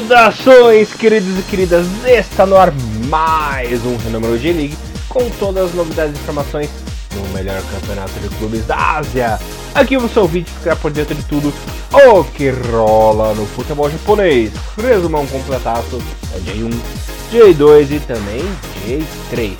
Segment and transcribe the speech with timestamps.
[0.00, 1.86] Saudações, queridos e queridas!
[2.06, 2.72] Está no ar
[3.08, 4.78] mais um Renúmero de League
[5.08, 6.70] com todas as novidades e informações
[7.10, 9.38] do melhor campeonato de clubes da Ásia.
[9.74, 11.52] Aqui você é o vídeo ficar por dentro de tudo
[11.92, 14.52] o que rola no futebol japonês.
[14.78, 16.00] Resumão completaço
[16.34, 16.74] é J1,
[17.30, 18.42] J2 e também
[18.86, 19.52] J3.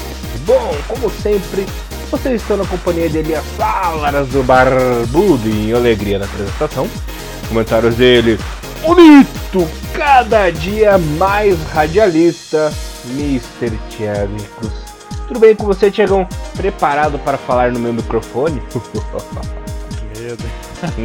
[0.47, 1.67] Bom, como sempre,
[2.11, 6.89] vocês estão na companhia de Elias Salas do Barbudo em alegria na apresentação.
[7.49, 8.39] Comentários dele,
[9.51, 12.73] bonito, cada dia mais radialista,
[13.07, 13.77] Mr.
[13.91, 14.73] Thiago Cruz.
[15.27, 16.27] Tudo bem com você, Tiagão?
[16.57, 18.63] Preparado para falar no meu microfone?
[20.19, 20.45] Medo.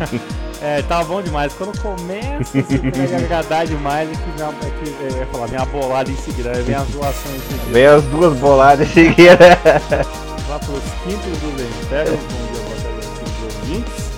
[0.62, 1.54] é, tá bom demais.
[1.54, 6.18] Quando começa a agradar demais, é que, minha, é que é, falar, minha bolada em
[6.18, 7.72] seguida, vem as doações em seguida.
[7.72, 9.38] Vem as duas boladas em seguida.
[10.48, 13.08] Vá pros quintos do Império, bom dia, boa tarde,
[13.44, 14.12] ouvintes.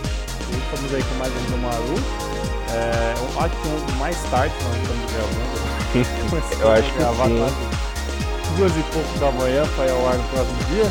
[0.52, 2.27] E estamos aí com mais um do Maru.
[2.72, 5.68] É, eu acho que um mais tarde, quando estamos gravando.
[6.62, 7.38] Eu acho que gravar sim.
[7.38, 7.78] quase
[8.58, 10.84] duas e pouco da manhã para ao ar no próximo dia.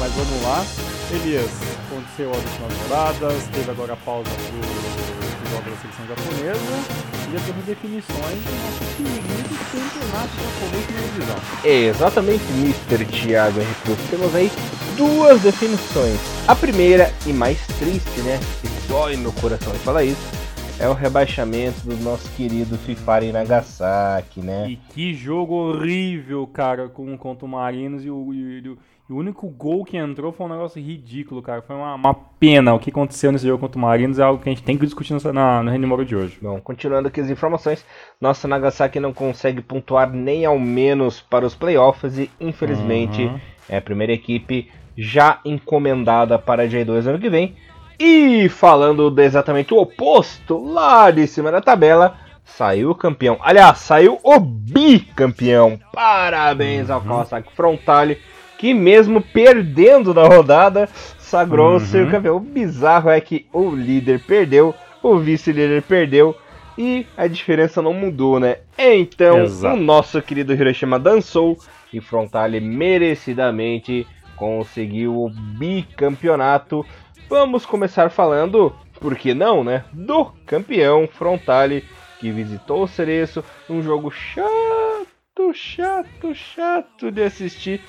[0.00, 0.64] Mas vamos lá.
[1.10, 1.50] Elias,
[1.86, 7.32] aconteceu as últimas rodadas, teve agora a pausa do, do jogo da seleção japonesa e
[7.32, 11.36] já temos definições do nosso querido campeonato japonês de divisão.
[11.64, 13.04] Exatamente, Mr.
[13.06, 14.08] Thiago Henrique.
[14.10, 14.52] Temos aí
[14.96, 16.18] duas definições.
[16.46, 18.38] A primeira e mais triste, né?
[18.60, 20.47] Que dói no coração de falar isso.
[20.80, 24.70] É o rebaixamento do nosso querido Fifari Nagasaki, né?
[24.70, 28.78] E que jogo horrível, cara, com, contra o Marinos e o, e o-
[29.10, 31.62] e o único gol que entrou foi um negócio ridículo, cara.
[31.62, 34.48] Foi uma, uma pena o que aconteceu nesse jogo contra o Marinos, é algo que
[34.48, 36.38] a gente tem que discutir nessa- na, no Renimoro de hoje.
[36.40, 37.84] Bom, continuando aqui as informações,
[38.20, 43.40] nossa Nagasaki não consegue pontuar nem ao menos para os playoffs e infelizmente Uhum.
[43.68, 47.56] é a primeira equipe já encomendada para a J2 ano que vem.
[47.98, 53.38] E falando exatamente o oposto, lá de cima da tabela, saiu o campeão.
[53.40, 55.78] Aliás, saiu o bicampeão.
[55.92, 58.18] Parabéns ao Kawasaki Frontale,
[58.56, 60.88] que mesmo perdendo na rodada,
[61.18, 62.06] sagrou-se Uhum.
[62.06, 62.36] o campeão.
[62.36, 66.36] O bizarro é que o líder perdeu, o vice-líder perdeu.
[66.76, 68.58] E a diferença não mudou, né?
[68.78, 69.76] Então, Exato.
[69.76, 71.58] o nosso querido Hiroshima dançou
[71.92, 74.06] e Frontale merecidamente
[74.36, 76.86] conseguiu o bicampeonato.
[77.28, 79.84] Vamos começar falando, por que não, né?
[79.92, 81.84] Do campeão Frontale
[82.18, 87.82] que visitou o Cereço, um jogo chato, chato, chato de assistir.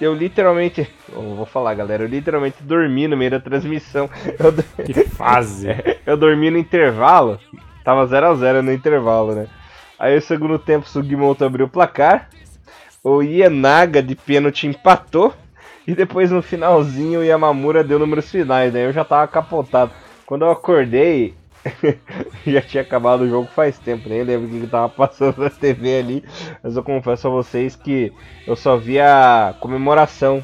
[0.00, 4.10] Eu literalmente, eu vou falar, galera, eu literalmente dormi no meio da transmissão.
[4.38, 5.68] Eu, Que fase!
[6.04, 7.38] eu dormi no intervalo,
[7.84, 9.46] tava 0 a 0 no intervalo, né?
[9.98, 12.28] Aí o segundo tempo o Sugimoto abriu o placar,
[13.04, 15.32] o Ienaga de pênalti empatou,
[15.90, 18.86] e depois no finalzinho o Yamamura deu números finais, né?
[18.86, 19.90] Eu já tava capotado.
[20.24, 21.34] Quando eu acordei,
[22.46, 25.50] já tinha acabado o jogo faz tempo, nem lembro o que que tava passando na
[25.50, 26.24] TV ali,
[26.62, 28.12] mas eu confesso a vocês que
[28.46, 30.38] eu só vi a comemoração.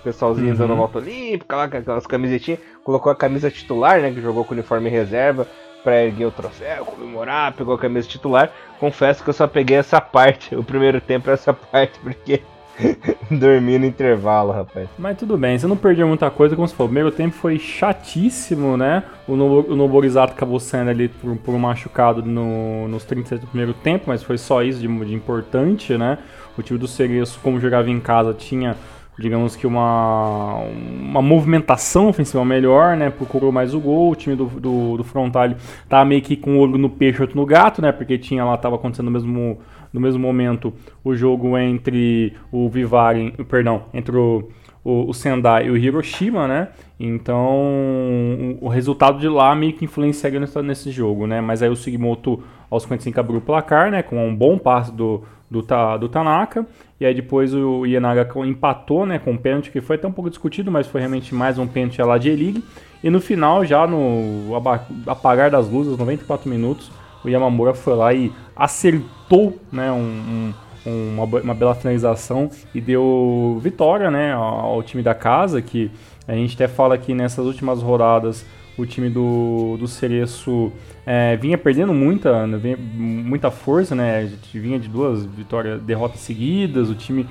[0.00, 0.56] O pessoalzinho Uhum.
[0.56, 4.12] dando volta olímpica lá com aquelas camisetinhas, colocou a camisa titular, né?
[4.12, 5.46] Que jogou com o uniforme reserva
[5.82, 8.52] pra erguer o troféu, comemorar, pegou a camisa titular.
[8.78, 12.40] Confesso que eu só peguei essa parte, o primeiro tempo essa parte, porque
[13.30, 14.88] dormi no intervalo, rapaz.
[14.98, 16.90] Mas tudo bem, você não perdeu muita coisa, como você falou.
[16.90, 19.02] O primeiro tempo foi chatíssimo, né?
[19.26, 23.74] O, o Noborizato acabou saindo ali por, por um machucado no, nos 36 do primeiro
[23.74, 26.18] tempo, mas foi só isso de, de importante, né?
[26.56, 28.76] O time do Cereço, como jogava em casa, tinha,
[29.18, 33.10] digamos que uma, uma movimentação ofensiva melhor, né?
[33.10, 34.10] Procurou mais o gol.
[34.10, 35.56] O time do, do, do Frontale
[35.88, 37.92] tava meio que com o olho no peixe outro no gato, né?
[37.92, 39.58] Porque tinha lá, tava acontecendo no mesmo,
[39.92, 40.72] no mesmo momento
[41.04, 44.48] o jogo entre o Vivaren, perdão, entre o,
[44.84, 46.68] o, o Sendai e o Hiroshima, né?
[46.98, 51.40] Então o, resultado de lá meio que influenciaria nesse, jogo, né?
[51.40, 54.02] Mas aí o Sugimoto aos 55 abriu o placar, né?
[54.02, 55.62] Com um bom passe do, do,
[56.00, 56.66] do Tanaka.
[57.00, 59.18] E aí depois o Ienaga empatou, né?
[59.18, 62.00] Com um pênalti que foi até um pouco discutido, mas foi realmente mais um pênalti
[62.00, 62.64] lá de E-League.
[63.02, 64.54] E no final, já no
[65.06, 66.92] apagar das luzes, 94 minutos,
[67.24, 69.90] o Yamamura foi lá e acertou, né?
[69.92, 70.52] um-
[70.86, 75.90] um- uma, uma bela finalização e deu vitória né, ao, time da casa, que
[76.26, 78.44] a gente até fala que nessas últimas rodadas
[78.76, 80.72] o time do, do Cereço
[81.06, 84.18] é, vinha perdendo muita, né, muita força, né?
[84.18, 87.28] A gente vinha de duas vitórias, derrotas seguidas, o time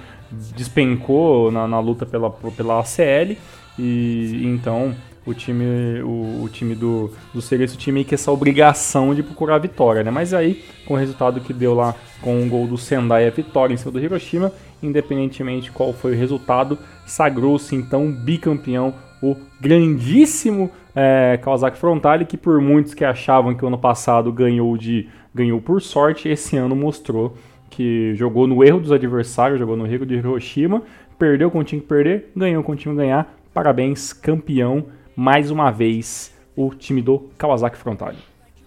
[0.55, 3.35] despencou na, na luta pela, pela ACL
[3.79, 4.93] e então
[5.25, 9.55] o time, o, o time do, do Cereço tinha meio que essa obrigação de procurar
[9.55, 10.09] a vitória, né?
[10.09, 13.73] Mas aí, com o resultado que deu lá com o gol do Sendai, a vitória
[13.73, 14.51] em cima do Hiroshima,
[14.81, 22.59] independentemente qual foi o resultado, sagrou-se então bicampeão o grandíssimo é, Kawasaki Frontale, que por
[22.59, 26.27] muitos que achavam que o ano passado ganhou de ganhou por sorte.
[26.27, 27.37] Esse ano mostrou
[27.69, 30.83] que jogou no erro dos adversários, jogou no erro de Hiroshima,
[31.17, 33.33] perdeu com o time perder, ganhou com o time ganhar.
[33.53, 34.85] Parabéns, campeão,
[35.15, 38.17] mais uma vez, o time do Kawasaki Frontale.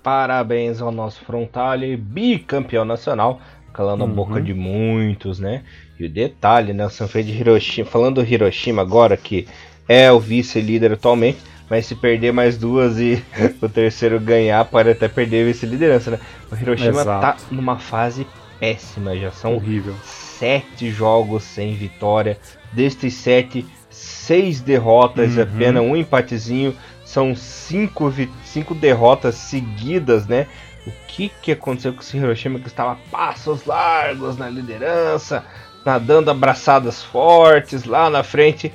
[0.03, 3.41] Parabéns ao nosso Frontale, bicampeão nacional,
[3.73, 4.11] calando uhum.
[4.11, 5.63] a boca de muitos, né?
[5.99, 6.87] E o detalhe, né?
[6.87, 9.47] O de Hiroshima, falando do Hiroshima agora, que
[9.89, 11.39] é o vice-líder atualmente,
[11.69, 13.23] mas se perder mais duas e
[13.63, 16.21] o terceiro ganhar, pode até perder vice-liderança, né?
[16.51, 17.21] O Hiroshima Exato.
[17.21, 18.27] tá numa fase
[18.61, 19.95] péssima, já são Horrível.
[20.03, 22.39] sete jogos sem vitória.
[22.73, 25.43] Destes sete, seis derrotas, uhum.
[25.43, 26.77] apenas um empatezinho.
[27.05, 28.13] São cinco,
[28.43, 30.47] cinco derrotas seguidas, né?
[30.87, 35.45] O que, que aconteceu com esse Hiroshima que estava passos largos na liderança,
[35.85, 38.73] nadando abraçadas fortes lá na frente?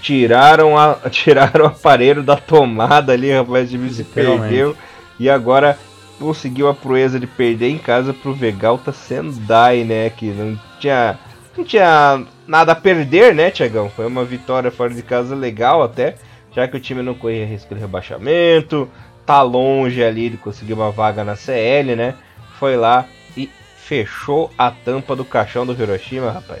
[0.00, 4.76] Tiraram, a, tiraram o aparelho da tomada ali, rapaz, de se perdeu.
[5.18, 5.78] E agora
[6.18, 10.10] conseguiu a proeza de perder em casa pro Vegalta Sendai, né?
[10.10, 11.18] Que não tinha,
[11.56, 13.88] não tinha nada a perder, né, Tiagão?
[13.88, 16.16] Foi uma vitória fora de casa legal até,
[16.54, 18.86] já que o time não corria risco de rebaixamento,
[19.24, 22.14] tá longe ali de conseguir uma vaga na CL, né?
[22.58, 26.60] Foi lá e fechou a tampa do caixão do Hiroshima, rapaz.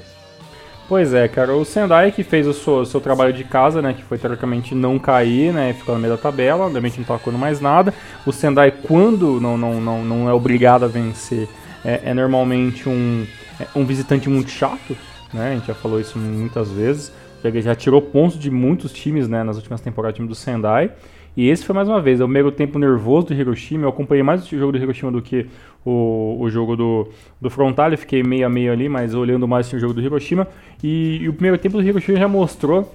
[0.88, 4.02] Pois é, cara, o Sendai que fez o seu, seu, trabalho de casa, né, que
[4.02, 7.92] foi teoricamente não cair, né, ficou no meio da tabela, obviamente não tocou mais nada.
[8.24, 11.48] O Sendai, quando não, não, não, não é obrigado a vencer,
[11.84, 13.26] é, é normalmente um,
[13.60, 14.96] é um visitante muito chato,
[15.32, 17.12] né, a gente já falou isso muitas vezes,
[17.42, 20.90] já, já tirou pontos de muitos times, né, nas últimas temporadas, time do Sendai.
[21.36, 23.84] E esse foi mais uma vez, é o meio tempo nervoso do Hiroshima.
[23.84, 25.46] Eu acompanhei mais o jogo do Hiroshima do que
[25.82, 27.08] o, o jogo do,
[27.40, 27.90] do Frontal.
[27.90, 30.46] Eu fiquei meio a meio ali, mas olhando mais o jogo do Hiroshima.
[30.84, 32.94] E, e o primeiro tempo do Hiroshima já mostrou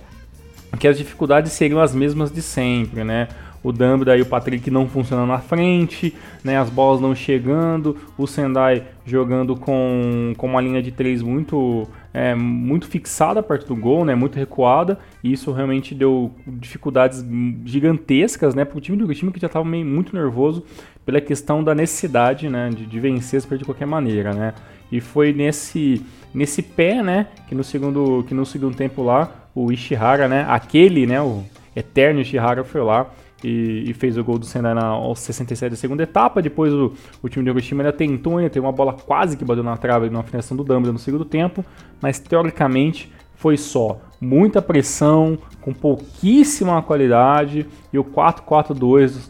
[0.79, 3.27] que as dificuldades seriam as mesmas de sempre, né?
[3.63, 6.13] o Dumbledore e o Patrick não funcionando na frente,
[6.43, 11.87] né, as bolas não chegando, o Sendai jogando com, com uma linha de três muito,
[12.13, 17.25] é, muito fixada perto do gol, né, muito recuada, e isso realmente deu dificuldades
[17.65, 20.63] gigantescas né, para o time do time que já estava muito nervoso
[21.05, 24.33] pela questão da necessidade né, de, de vencer de qualquer maneira.
[24.33, 24.53] Né.
[24.91, 29.71] E foi nesse, nesse pé né, que, no segundo, que no segundo tempo lá, o
[29.71, 31.43] Ishihara, né, aquele, né, o
[31.75, 33.09] eterno Ishihara foi lá
[33.43, 36.41] e, e, fez o gol do Sendai na aos 67 da segunda etapa.
[36.41, 39.63] Depois o, o time de Hiroshima ainda tentou, ainda teve uma bola quase que bateu
[39.63, 41.63] na trave na finalização do Dumbledore no segundo tempo,
[42.01, 48.73] mas teoricamente foi só muita pressão, com pouquíssima qualidade e o 4-4-2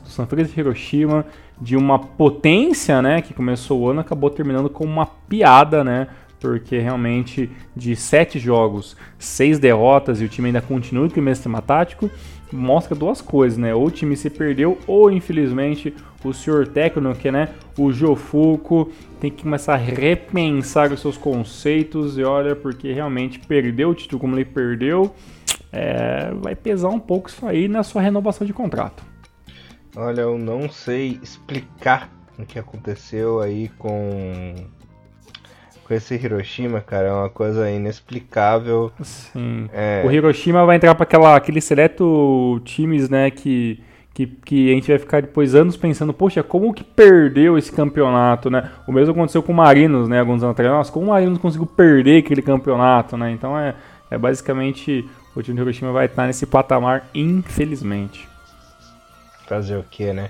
[0.03, 1.25] do, Sanfrecce de Hiroshima
[1.59, 6.07] de uma potência, né, que começou o ano acabou terminando com uma piada, né,
[6.39, 11.35] porque realmente de sete jogos, seis derrotas e o time ainda continua com o mesmo
[11.35, 12.09] sistema tático,
[12.51, 13.73] mostra duas coisas, né?
[13.73, 19.31] Ou o time se perdeu, ou infelizmente o senhor técnico, que né, o Jofuco, tem
[19.31, 24.35] que começar a repensar os seus conceitos e olha, porque realmente perdeu o título como
[24.35, 25.13] ele perdeu,
[25.71, 29.03] é, vai pesar um pouco isso aí na sua renovação de contrato.
[29.95, 34.53] Olha, eu não sei explicar o que aconteceu aí com
[35.87, 38.91] com esse Hiroshima, cara, é uma coisa inexplicável.
[39.01, 39.69] Sim.
[39.71, 40.03] É...
[40.05, 43.79] O Hiroshima vai entrar para aquela aquele seleto times, né, que,
[44.13, 48.49] que que a gente vai ficar depois anos pensando, poxa, como que perdeu esse campeonato,
[48.49, 48.69] né?
[48.85, 50.69] O mesmo aconteceu com o Marinos, né, alguns anos atrás.
[50.69, 53.31] Nossa, como o Marinos conseguiu perder aquele campeonato, né?
[53.31, 53.73] Então é
[54.09, 58.27] é basicamente o time do Hiroshima vai estar nesse patamar, infelizmente.
[59.45, 60.29] Fazer o que, né?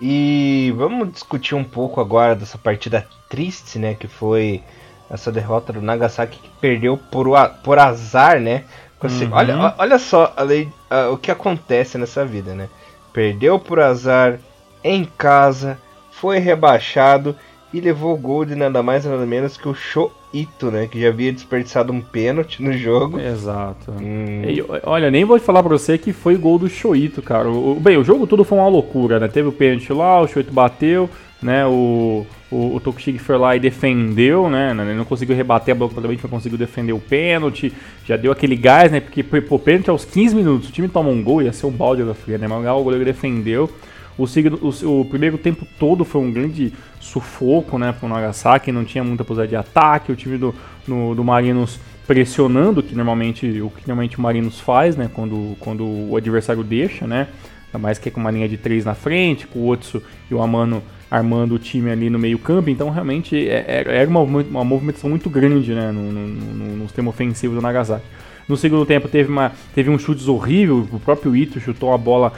[0.00, 3.94] E vamos discutir um pouco agora dessa partida triste, né?
[3.94, 4.62] Que foi
[5.10, 7.26] essa derrota do Nagasaki que perdeu por,
[7.62, 8.64] por azar, né?
[9.02, 9.32] Uhum.
[9.32, 10.68] olha, olha só a lei,
[11.10, 12.68] o que acontece nessa vida, né?
[13.12, 14.38] Perdeu por azar
[14.84, 15.78] em casa,
[16.10, 17.34] foi rebaixado
[17.72, 20.86] e levou o gol de nada mais nada menos que o Shoito, né?
[20.86, 23.18] Que já havia desperdiçado um pênalti no jogo.
[23.18, 23.92] Exato.
[23.92, 24.42] Hum.
[24.44, 27.48] E, olha, nem vou falar pra você que foi gol do Shoito, cara.
[27.48, 29.28] O, bem, o jogo todo foi uma loucura, né?
[29.28, 31.08] Teve o pênalti lá, o Shoito bateu,
[31.42, 31.66] né?
[31.66, 34.70] O, o, o Tokushige foi lá e defendeu, né?
[34.72, 37.72] Ele não conseguiu rebater a bola completamente, mas conseguiu defender o pênalti.
[38.04, 39.00] Já deu aquele gás, né?
[39.00, 42.04] Porque pô, pênalti aos 15 minutos, o time toma um gol, ia ser um balde
[42.04, 42.46] da fria, né?
[42.46, 43.70] Mas o goleiro defendeu.
[44.18, 47.92] O, o, o, primeiro tempo todo foi um grande sufoco, né?
[47.92, 50.12] Pro Nagasaki, não tinha muita possibilidade de ataque.
[50.12, 50.54] O time do,
[50.86, 55.08] no, do Marinos pressionando, que normalmente o que normalmente o Marinos faz, né?
[55.14, 57.28] Quando, quando o adversário deixa, né?
[57.68, 60.34] Ainda mais que é com uma linha de três na frente, com o Otsu e
[60.34, 64.20] o Amano armando o time ali no meio campo, então realmente é, é, era uma,
[64.20, 68.04] uma movimentação muito grande né, no, no, no, no sistema ofensivo do Nagasaki.
[68.50, 72.32] No segundo tempo teve, uma, teve um chutes horrível, o próprio Ito chutou a bola,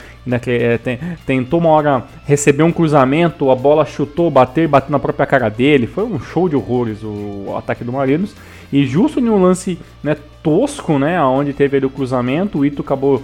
[0.45, 0.77] é,
[1.25, 5.87] tentou uma hora receber um cruzamento, a bola chutou, bateu, bateu na própria cara dele.
[5.87, 8.35] Foi um show de horrores o ataque do Marinos.
[8.73, 12.81] E justo em um lance né, tosco, né, onde teve ali o cruzamento, o Ito
[12.81, 13.21] acabou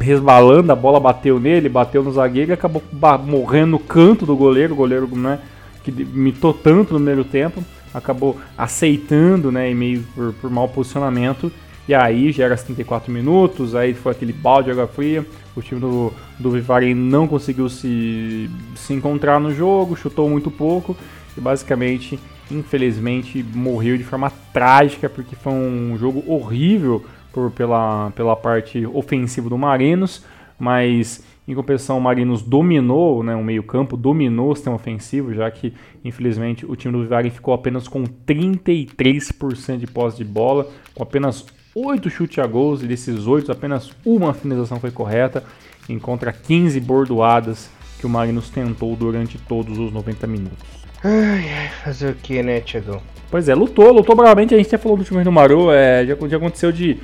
[0.00, 2.82] resbalando, a bola bateu nele, bateu no zagueiro e acabou
[3.24, 5.38] morrendo no canto do goleiro, o goleiro né,
[5.84, 7.62] que mitou tanto no primeiro tempo,
[7.94, 11.52] acabou aceitando, né, e meio por, por mau posicionamento,
[11.86, 15.80] e aí já era 74 minutos, aí foi aquele balde de água fria, o time
[15.80, 20.96] do, do Vivari não conseguiu se, se encontrar no jogo, chutou muito pouco,
[21.38, 22.18] e basicamente
[22.50, 29.48] infelizmente morreu de forma trágica porque foi um jogo horrível por, pela, pela parte ofensiva
[29.48, 30.24] do Marinos,
[30.58, 35.74] mas em compensação o Marinos dominou, né, o meio-campo dominou o sistema ofensivo, já que
[36.04, 41.44] infelizmente o time do Vivari ficou apenas com 33% de posse de bola, com apenas
[41.74, 45.44] 8 chutes a gols e desses 8 apenas uma finalização foi correta,
[45.88, 50.73] em contra 15 bordoadas que o Marinos tentou durante todos os 90 minutos.
[51.06, 53.02] Ai, fazer o que, né, Tiago?
[53.30, 54.54] Pois é, lutou, lutou bravamente.
[54.54, 56.98] A gente já falou do time do Maru, é, já, já aconteceu de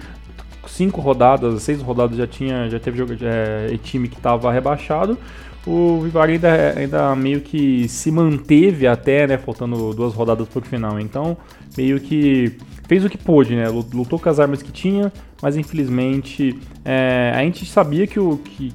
[0.66, 5.18] cinco rodadas, seis rodadas já tinha, já teve jogo, é, time que estava rebaixado.
[5.66, 10.62] O Vivari ainda, ainda meio que se manteve até, né, faltando duas rodadas para o
[10.62, 10.98] final.
[10.98, 11.36] Então,
[11.76, 12.56] meio que
[12.88, 17.40] fez o que pôde, né, lutou com as armas que tinha, mas infelizmente é, a
[17.40, 18.72] gente sabia que o, que,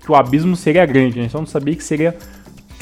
[0.00, 2.16] que o abismo seria grande, né, só não sabia que seria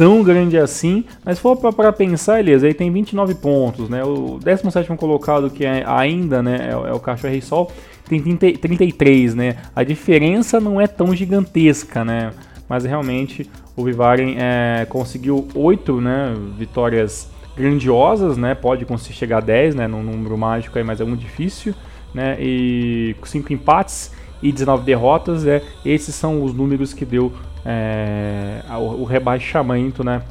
[0.00, 4.02] tão grande assim, mas for para pensar, Elias, ele tem 29 pontos, né?
[4.02, 7.70] O 17 colocado, que é ainda né, é, é o Rei Sol,
[8.08, 9.56] tem 30, 33, né?
[9.76, 12.30] A diferença não é tão gigantesca, né?
[12.66, 18.54] Mas realmente o Vivaren é, conseguiu 8 né, vitórias grandiosas, né?
[18.54, 19.86] Pode conseguir chegar a 10, né?
[19.86, 21.74] Num número mágico aí, mas é muito difícil,
[22.14, 22.38] né?
[22.40, 27.30] E 5 empates e 19 derrotas, é, esses são os números que deu
[27.70, 30.22] é, o, o, rebaixamento, né?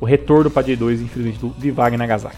[0.00, 2.36] O retorno para D2, infelizmente, do Vivar Nagasaki.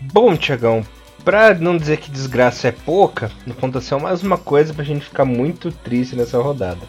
[0.00, 0.84] Bom, Tiagão,
[1.24, 5.70] pra não dizer que desgraça é pouca, aconteceu mais uma coisa pra gente ficar muito
[5.70, 6.80] triste nessa rodada.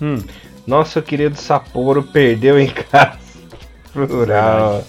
[0.00, 0.18] Hum.
[0.66, 3.18] Nosso querido Sapporo perdeu em casa
[3.92, 4.84] plural.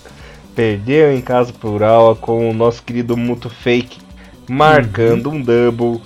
[0.56, 4.00] Perdeu em casa plural com o nosso querido Muto Fake
[4.50, 5.36] marcando uhum.
[5.36, 6.02] um double.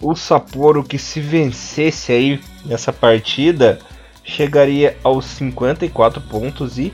[0.00, 3.78] O Sapporo que se vencesse aí nessa partida
[4.26, 6.92] chegaria aos 54 pontos e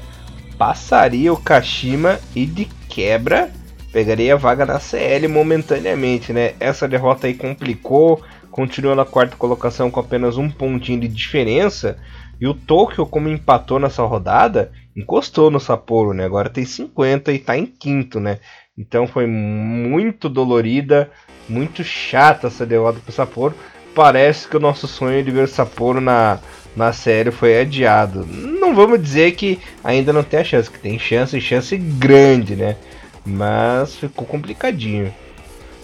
[0.56, 3.50] passaria o Kashima e de quebra
[3.92, 6.54] pegaria a vaga na CL momentaneamente, né?
[6.58, 11.98] Essa derrota aí complicou, continua na quarta colocação com apenas um pontinho de diferença.
[12.40, 16.24] E o Tokyo, como empatou nessa rodada, encostou no Sapporo, né?
[16.24, 18.38] Agora tem 50 e tá em quinto, né?
[18.76, 21.10] Então foi muito dolorida,
[21.46, 23.54] muito chata essa derrota pro Sapporo.
[23.94, 26.40] Parece que o nosso sonho de ver o Sapporo na,
[26.76, 28.26] na série foi adiado.
[28.26, 32.76] Não vamos dizer que ainda não tem a chance, que tem chance chance grande, né?
[33.24, 35.12] Mas ficou complicadinho.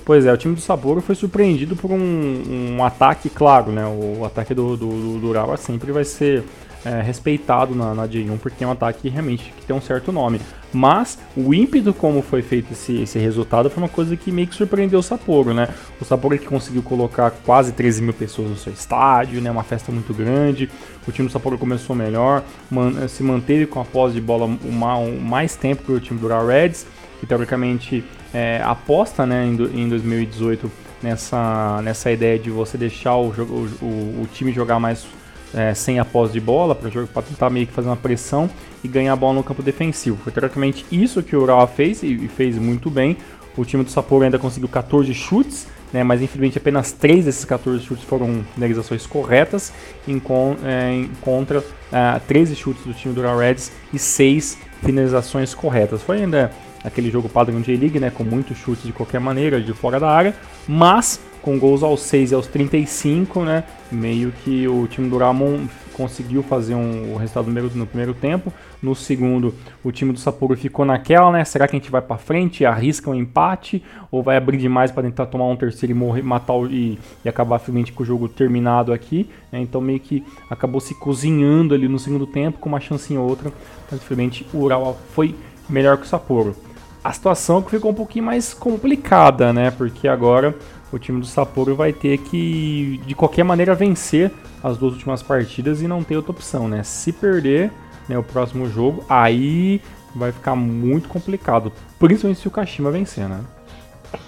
[0.05, 3.85] Pois é, o time do Sapporo foi surpreendido por um, um ataque, claro, né?
[3.87, 6.43] O ataque do, do, do Urawa sempre vai ser
[6.85, 10.41] é, respeitado na, na J1, porque é um ataque realmente que tem um certo nome.
[10.73, 14.55] Mas o ímpeto como foi feito esse, esse resultado foi uma coisa que meio que
[14.55, 15.69] surpreendeu o Sapporo, né?
[16.01, 19.51] O Sapporo que conseguiu colocar quase 13 mil pessoas no seu estádio, né?
[19.51, 20.71] Uma festa muito grande.
[21.07, 25.21] O time do Sapporo começou melhor, man, se manteve com a posse de bola o
[25.21, 26.87] mais tempo que o time do Reds,
[27.19, 30.71] que teoricamente é, aposta né, em, em 2018
[31.03, 35.07] nessa, nessa ideia de você deixar o, o, o time jogar mais
[35.55, 38.49] é, sem a posse de bola para tentar meio que fazer uma pressão
[38.83, 40.17] e ganhar a bola no campo defensivo.
[40.23, 43.17] Foi teoricamente isso que o Urawa fez e, fez muito bem.
[43.57, 47.85] O time do Sapporo ainda conseguiu 14 chutes, né, mas infelizmente apenas 3 desses 14
[47.85, 49.73] chutes foram finalizações corretas,
[50.07, 50.23] em,
[50.65, 56.03] é, em contra é, 13 chutes do time do Urawa Reds e 6 finalizações corretas.
[56.03, 56.53] Foi ainda
[56.85, 60.37] aquele jogo padrão J-League, né, com muitos chutes de qualquer maneira, de fora da área,
[60.69, 63.65] mas com gols aos 6 e aos 35, né?
[63.91, 65.61] Meio que o time do Ramon
[65.95, 68.53] conseguiu fazer um, resultado no, no primeiro tempo.
[68.83, 71.43] No segundo, o time do Sapporo ficou naquela, né?
[71.47, 75.05] Será que a gente vai para frente, arrisca um empate ou vai abrir demais para
[75.05, 78.29] tentar tomar um terceiro e morrer, matar o, e, e acabar finalmente com o jogo
[78.29, 79.31] terminado aqui?
[79.51, 79.63] Né?
[79.63, 83.51] Então meio que acabou se cozinhando ali no segundo tempo com uma chance em outra.
[83.91, 85.35] Mas infelizmente o Ural foi
[85.67, 86.55] melhor que o Sapporo.
[87.03, 89.71] A situação que ficou um pouquinho mais complicada, né?
[89.71, 90.55] Porque agora
[90.93, 94.31] o time do Sapporo vai ter que, de qualquer maneira, vencer
[94.63, 96.83] as duas últimas partidas e não ter outra opção, né?
[96.83, 97.71] Se perder
[98.09, 99.81] né, o próximo jogo, aí
[100.15, 103.41] vai ficar muito complicado, principalmente se o Kashima vencer, né?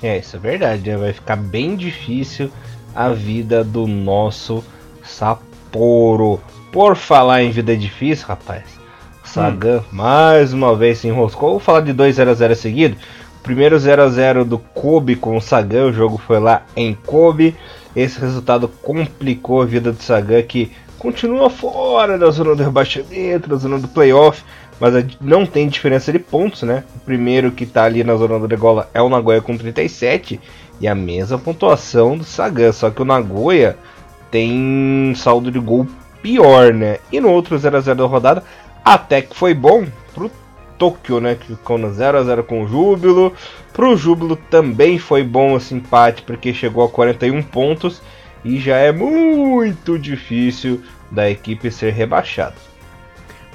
[0.02, 0.96] É, isso é verdade, né?
[0.96, 2.50] Vai ficar bem difícil
[2.94, 4.62] a vida do nosso
[5.02, 6.40] Sapporo.
[6.70, 8.64] Por falar em vida difícil, rapaz,
[9.24, 9.82] Sagan hum.
[9.92, 11.50] mais uma vez se enroscou.
[11.50, 12.96] Vou falar de 2 0 0 seguido.
[13.42, 17.56] Primeiro 0 x 0 do Kobe com o Sagan, o jogo foi lá em Kobe.
[17.96, 23.56] Esse resultado complicou a vida do Sagan, que continua fora da zona do rebaixamento, da
[23.56, 24.44] zona do playoff,
[24.78, 26.84] mas não tem diferença de pontos, né?
[26.96, 30.38] O primeiro que tá ali na zona do degola é o Nagoya com 37
[30.80, 33.76] e a mesma pontuação do Sagan, só que o Nagoya
[34.30, 35.86] tem saldo de gol
[36.22, 36.98] pior, né?
[37.10, 38.44] E no outro 0 x 0 da rodada,
[38.84, 40.30] até que foi bom pro
[40.80, 41.34] Tóquio, né?
[41.34, 43.34] Que ficou no 0 x 0 com o Júbilo.
[43.74, 48.00] Pro Júbilo também foi bom esse empate, porque chegou a 41 pontos
[48.42, 52.54] e já é muito difícil da equipe ser rebaixada.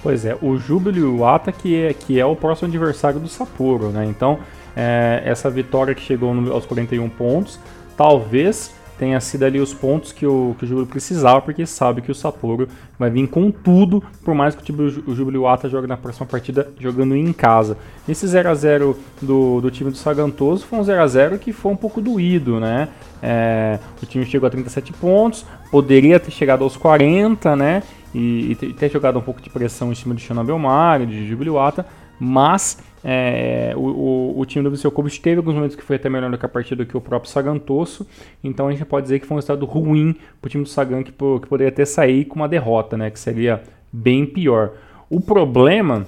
[0.03, 3.89] Pois é, o Júbilo o Ata que é, que é o próximo adversário do Sapporo,
[3.89, 4.05] né?
[4.05, 4.37] Então,
[4.75, 7.59] é, essa vitória que chegou no, aos 41 pontos,
[7.97, 12.11] talvez tenha sido ali os pontos que o, que o Júbilo precisava, porque sabe que
[12.11, 14.75] o Sapporo vai vir com tudo, por mais que o,
[15.07, 17.77] o Júbilo Iwata jogue na próxima partida jogando em casa.
[18.07, 21.51] Esse 0 a 0 do, do time do Sagantoso foi um 0 a 0 que
[21.51, 22.87] foi um pouco doído, né?
[23.21, 27.83] É, o time chegou a 37 pontos, poderia ter chegado aos 40, né?
[28.13, 31.51] E, e ter jogado um pouco de pressão em cima de Shona Belmar, de Júbilo
[31.51, 31.85] Iwata,
[32.17, 36.09] mas é, o, o, o, time do Viseu Kobe teve alguns momentos que foi até
[36.09, 38.07] melhor do que a partida do que o próprio Sagantoso,
[38.43, 41.03] então a gente pode dizer que foi um estado ruim para o time do Sagan,
[41.03, 43.61] que, que poderia ter saído com uma derrota, né, que seria
[43.93, 44.71] bem pior.
[45.07, 46.07] O problema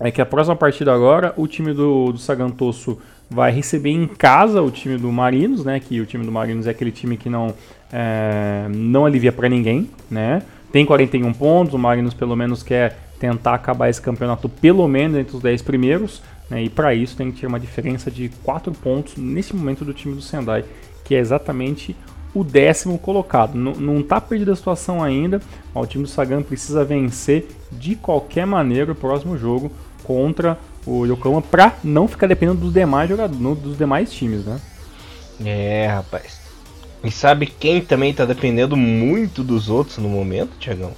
[0.00, 4.62] é que a próxima partida agora, o time do, do Sagantoso vai receber em casa
[4.62, 7.52] o time do Marinos, né, que o time do Marinos é aquele time que não,
[7.92, 10.40] é, não alivia para ninguém, né,
[10.72, 15.36] tem 41 pontos, o Marinos pelo menos quer tentar acabar esse campeonato pelo menos entre
[15.36, 19.16] os 10 primeiros, né, e para isso tem que ter uma diferença de 4 pontos
[19.16, 20.64] nesse momento do time do Sendai,
[21.04, 21.96] que é exatamente
[22.34, 23.56] o décimo colocado.
[23.56, 25.40] N não está perdida a situação ainda,
[25.74, 29.70] o time do Sagan precisa vencer de qualquer maneira o próximo jogo
[30.02, 34.60] contra o Yokohama para não ficar dependendo dos demais jogadores, dos demais times, né?
[35.44, 36.40] É, rapaz.
[37.02, 40.92] E sabe quem também está dependendo muito dos outros no momento, Tiagão?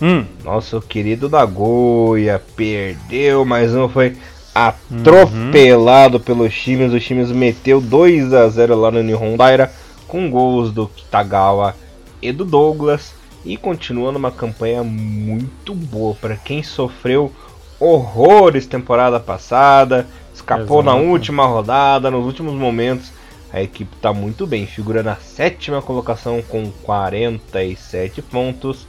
[0.00, 0.24] Hum.
[0.44, 4.16] Nosso querido Nagoya perdeu, mas não foi
[4.54, 6.22] atropelado uhum.
[6.22, 6.92] pelos times.
[6.92, 9.72] Os times meteu 2 a 0 lá no Nihon Daira
[10.06, 11.74] com gols do Kitagawa
[12.22, 17.32] e do Douglas e continua numa campanha muito boa para quem sofreu
[17.78, 20.84] horrores temporada passada, escapou Exato.
[20.84, 23.12] na última rodada, nos últimos momentos.
[23.52, 28.86] A equipe está muito bem, figura na sétima colocação com 47 pontos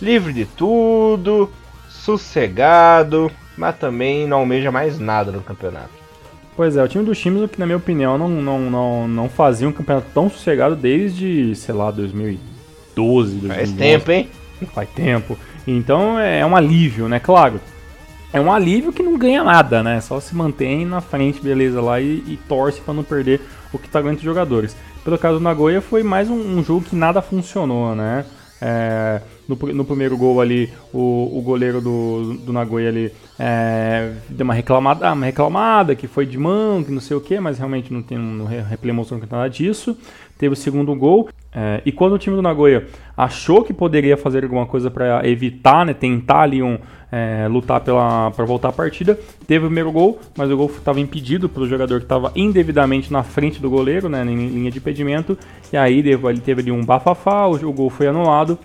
[0.00, 1.50] livre de tudo,
[1.88, 5.90] sossegado, mas também não almeja mais nada no campeonato.
[6.56, 9.68] Pois é, o time do Shimizu que na minha opinião não, não, não, não fazia
[9.68, 13.56] um campeonato tão sossegado desde, sei lá, 2012, 2011.
[13.56, 14.30] Faz tempo, hein?
[14.72, 15.38] Faz tempo.
[15.66, 17.20] Então é um alívio, né?
[17.20, 17.60] Claro.
[18.32, 20.00] É um alívio que não ganha nada, né?
[20.00, 23.40] Só se mantém na frente, beleza, lá e, e torce para não perder
[23.72, 24.76] o que tá ganhando os jogadores.
[25.04, 28.24] Pelo caso do Nagoya, foi mais um, um jogo que nada funcionou, né?
[28.60, 34.44] É, no, no, primeiro gol ali, o, o goleiro do, do Nagoya ali é, deu
[34.44, 37.92] uma reclamada, uma reclamada que foi de mão, que não sei o que, mas realmente
[37.92, 39.96] não tem no replay mostrou que nada disso.
[40.38, 41.28] Teve o segundo gol.
[41.54, 45.86] É, e quando o time do Nagoya achou que poderia fazer alguma coisa para evitar,
[45.86, 46.78] né, tentar ali um,
[47.10, 51.48] é, lutar para voltar a partida, teve o primeiro gol, mas o gol estava impedido
[51.48, 55.38] pelo jogador que estava indevidamente na frente do goleiro, né, em linha de impedimento,
[55.72, 58.58] e aí teve, teve ali um bafafá, o, o gol foi anulado,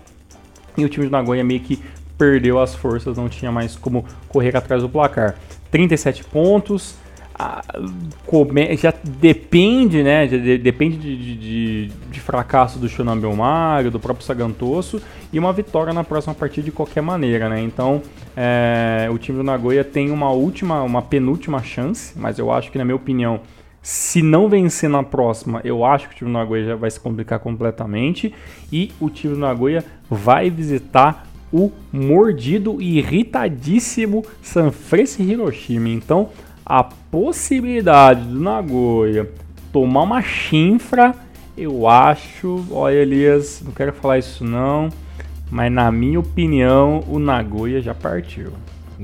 [0.76, 1.82] e o time do Nagoya meio que
[2.18, 5.34] perdeu as forças, não tinha mais como correr atrás do placar.
[5.70, 6.96] 37 pontos,
[8.76, 10.28] já depende, né?
[10.28, 15.92] Já depende de, de, de, fracasso do Shonan Belmar, do próprio Sagantoso e uma vitória
[15.92, 17.60] na próxima partida de qualquer maneira, né?
[17.60, 18.02] Então
[18.36, 22.78] é, o time do Nagoya tem uma última, uma penúltima chance, mas eu acho que
[22.78, 23.40] na minha opinião
[23.82, 27.00] se não vencer na próxima, eu acho que o time do Nagoya já vai se
[27.00, 28.32] complicar completamente.
[28.72, 35.88] E o time do Nagoya vai visitar o mordido e irritadíssimo Sanfrecce Hiroshima.
[35.88, 36.30] Então,
[36.64, 39.28] a possibilidade do Nagoya
[39.72, 41.14] tomar uma chinfra,
[41.56, 42.64] eu acho.
[42.70, 44.90] Olha, Elias, não quero falar isso não,
[45.50, 48.52] mas na minha opinião, o Nagoya já partiu.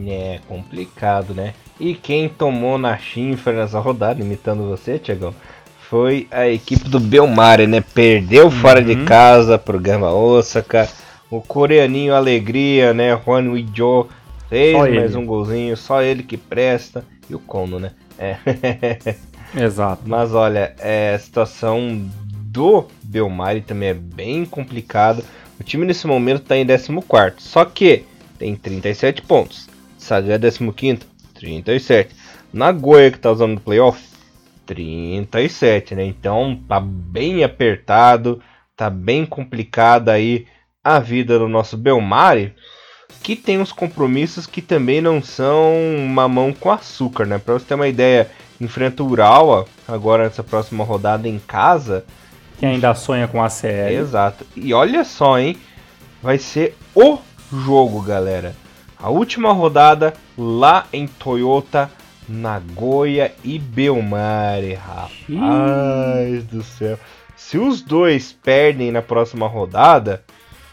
[0.06, 1.54] É complicado, né?
[1.80, 5.34] E quem tomou na chinfra nessa rodada, imitando você, Tiagão,
[5.88, 7.80] foi a equipe do Belmare, né?
[7.80, 8.86] Perdeu fora uhum.
[8.86, 10.88] de casa pro Gama Osaka.
[11.30, 13.18] O coreaninho Alegria, né?
[13.24, 14.08] Juan Wijo
[14.48, 15.16] fez só mais ele.
[15.16, 17.04] um golzinho, só ele que presta.
[17.28, 17.92] E o Kono, né?
[18.18, 18.36] É.
[19.56, 20.02] Exato.
[20.06, 25.22] Mas olha, é, a situação do Belmari também é bem complicada.
[25.60, 28.04] O time nesse momento está em 14, só que
[28.38, 29.68] tem 37 pontos.
[29.98, 31.00] Saga é 15,
[31.34, 32.14] 37.
[32.52, 34.00] Nagoya, que está usando o playoff,
[34.64, 36.04] 37, né?
[36.04, 38.42] Então tá bem apertado,
[38.76, 40.46] tá bem complicada aí
[40.82, 42.54] a vida do nosso Belmari,
[43.22, 45.74] que tem uns compromissos que também não são
[46.09, 47.38] mamão com açúcar, né?
[47.38, 52.04] Para você ter uma ideia, enfrenta o Urawa agora nessa próxima rodada em casa.
[52.59, 53.94] Que ainda sonha com a CL.
[53.94, 54.46] Exato.
[54.57, 55.57] E olha só, hein?
[56.22, 57.18] Vai ser o
[57.52, 58.54] jogo, galera.
[58.98, 61.88] A última rodada lá em Toyota
[62.28, 66.98] Nagoya e Belmare, rapaz do céu.
[67.37, 70.22] Se os dois perdem na próxima rodada,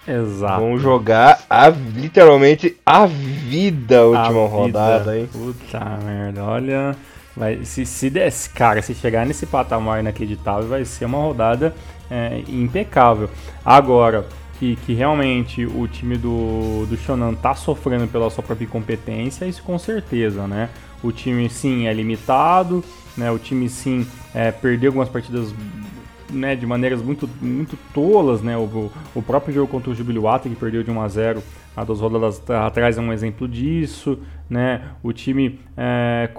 [0.07, 0.61] Exato.
[0.61, 5.27] vão jogar a, literalmente a vida a última a rodada, hein?
[5.31, 6.95] Puta merda, olha.
[7.35, 11.75] Vai, se, se desse, cara, se chegar nesse patamar inacreditável, vai ser uma rodada
[12.09, 13.29] é, impecável.
[13.63, 14.25] Agora,
[14.59, 19.61] que, que realmente o time do, do Shonan tá sofrendo pela sua própria incompetência, isso
[19.63, 20.69] com certeza, né?
[21.03, 22.83] O time sim é limitado,
[23.17, 23.29] né?
[23.31, 25.53] O time sim é, perdeu algumas partidas
[26.29, 28.57] né, de maneiras muito, muito tolas, né?
[28.57, 31.43] O, o próprio jogo contra o Jubiluata, que perdeu de 1 a 0
[31.75, 34.81] há duas rodadas atrás, é um exemplo disso, né?
[35.03, 36.29] O time é,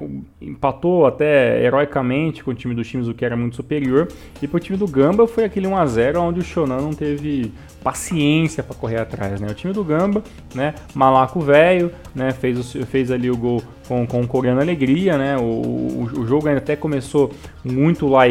[0.41, 4.09] empatou até heroicamente com o time do times, o que era muito superior.
[4.41, 6.93] E para o time do Gamba foi aquele 1 a 0 onde o Shonan não
[6.93, 9.49] teve paciência para correr atrás, né?
[9.51, 10.23] O time do Gamba,
[10.55, 10.75] né?
[10.95, 12.33] Malaco velho, né?
[12.33, 15.37] Fez, fez ali o gol com, com o coreano alegria, né?
[15.37, 17.33] O, o, o, jogo ainda até começou
[17.65, 18.23] muito lá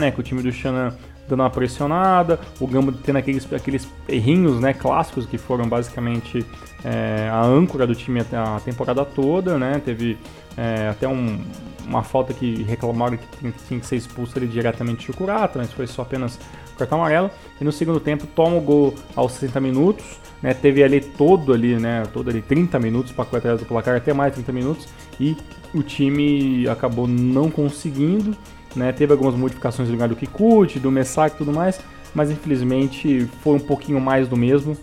[0.00, 0.10] né?
[0.10, 0.94] Com o time do Shonan
[1.34, 6.44] dando uma pressionada, o Gamba tendo aqueles, aqueles errinhos né, clássicos que foram basicamente
[6.84, 9.80] é, a âncora do time a temporada toda, né?
[9.84, 10.18] Teve
[10.56, 11.40] é, até um,
[11.86, 15.58] uma falta que reclamaram que tinha, que tinha que ser expulso ali diretamente de Curata,
[15.58, 16.38] mas foi só apenas
[16.78, 17.30] cartão amarelo.
[17.60, 20.04] E no segundo tempo toma o gol aos 60 minutos,
[20.42, 20.52] né?
[20.52, 22.04] Teve ali todo ali, né?
[22.12, 25.36] Todo ali 30 minutos para correr atrás do placar, até mais 30 minutos, e
[25.72, 28.36] o time acabou não conseguindo,
[28.76, 28.92] né?
[28.92, 31.80] Teve algumas modificações no lugar do Kikuchi, do Messac e tudo mais,
[32.14, 34.76] mas infelizmente foi um pouquinho mais do mesmo.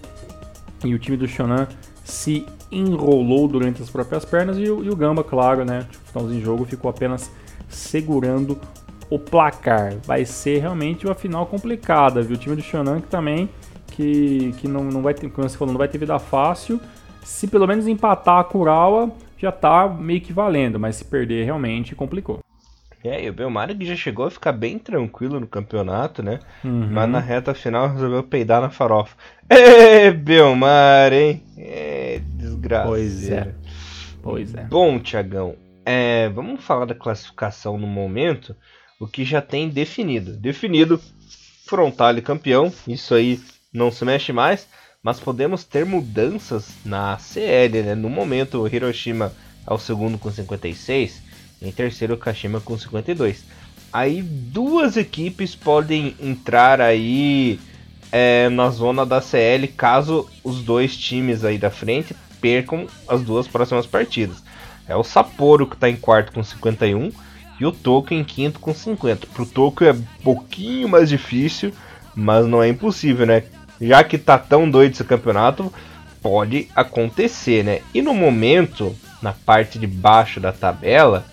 [0.84, 1.68] E o time do Shonan
[2.04, 5.86] se enrolou durante as próprias pernas e o, e o Gamba, claro, né?
[5.92, 7.32] Tipo, finalzinho de jogo ficou apenas
[7.70, 8.58] segurando
[9.10, 9.96] o placar.
[10.06, 12.36] Vai ser realmente uma final complicada, viu?
[12.36, 13.50] O time do Shonan que também
[13.92, 16.80] que, que não, não vai ter, como você falou, não vai ter vida fácil.
[17.24, 21.94] Se pelo menos empatar a Kurawa, já tá meio que valendo, mas se perder realmente
[21.94, 22.41] complicou.
[23.04, 26.40] É, e o Belmari que já chegou a ficar bem tranquilo no campeonato, né?
[26.64, 26.90] Uhum.
[26.92, 29.16] Mas na reta final resolveu peidar na farofa.
[29.50, 31.44] Ê, Belmar, hein?
[31.58, 32.88] É, desgraça.
[32.88, 33.54] Pois é.
[34.22, 34.64] Pois é.
[34.66, 38.56] Bom, Tiagão, é, vamos falar da classificação no momento
[39.00, 40.34] o que já tem definido.
[40.34, 41.02] Definido,
[41.66, 43.40] Frontale campeão, isso aí
[43.74, 44.68] não se mexe mais,
[45.02, 47.96] mas podemos ter mudanças na CL, né?
[47.96, 49.34] No momento, o Hiroshima
[49.66, 51.22] é o segundo com 56,
[51.62, 53.44] em terceiro o Kashima com 52.
[53.94, 57.60] Aí duas equipes podem entrar aí
[58.12, 63.48] é, na zona da CL caso os dois times aí da frente percam as duas
[63.48, 64.44] próximas partidas.
[64.88, 67.12] É o Sapporo que está em quarto com 51
[67.60, 69.28] e o Tokyo em quinto com 50.
[69.28, 71.72] Pro Tokyo é um pouquinho mais difícil,
[72.16, 73.44] mas não é impossível, né?
[73.80, 75.72] Já que tá tão doido esse campeonato,
[76.22, 77.82] pode acontecer, né?
[77.94, 81.26] E no momento, na parte de baixo da tabela,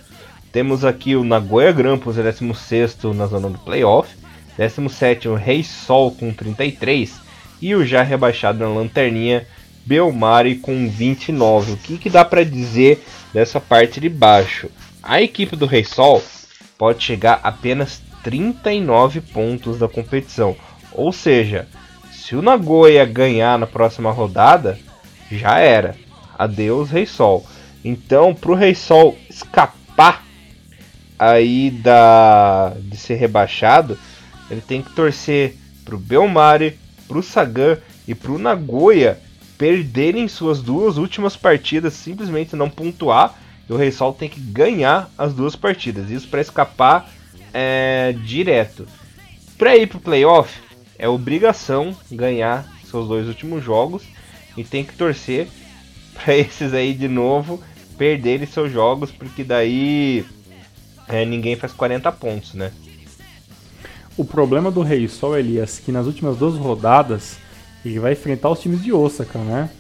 [0.53, 4.15] temos aqui o Nagoya Grampus, 16 na zona do playoff,
[4.57, 7.21] 17 o Rei Sol com 33
[7.61, 9.47] e o já rebaixado na lanterninha
[9.85, 11.73] Belmari com 29.
[11.73, 14.71] O que, que dá para dizer dessa parte de baixo?
[15.03, 16.23] A equipe do Rei Sol
[16.77, 20.57] pode chegar a apenas 39 pontos da competição.
[20.93, 21.67] Ou seja,
[22.11, 24.79] se o Nagoya ganhar na próxima rodada,
[25.31, 25.95] já era.
[26.39, 27.47] Adeus, Rei Sol.
[27.85, 30.28] Então, para o Rei Sol escapar
[31.19, 33.99] aí da de ser rebaixado,
[34.51, 39.19] ele tem que torcer para o Belmare, para o Sagan e para o Nagoya
[39.57, 43.35] perderem suas duas últimas partidas, simplesmente não pontuar
[43.69, 46.11] e o Rei Sol tem que ganhar as duas partidas.
[46.11, 47.11] Isso para escapar
[47.53, 48.87] é, direto.
[49.59, 50.59] Para ir para o playoff,
[50.99, 54.05] é obrigação ganhar seus dois últimos jogos
[54.57, 55.49] e tem que torcer
[56.15, 57.63] para esses aí de novo
[57.99, 60.25] perderem seus jogos, porque daí
[61.09, 62.73] é, ninguém faz 40 pontos, né?
[64.17, 67.39] O problema do Rei Sol, Elias, que nas últimas duas rodadas
[67.85, 69.71] ele vai enfrentar os times de Osaka, né?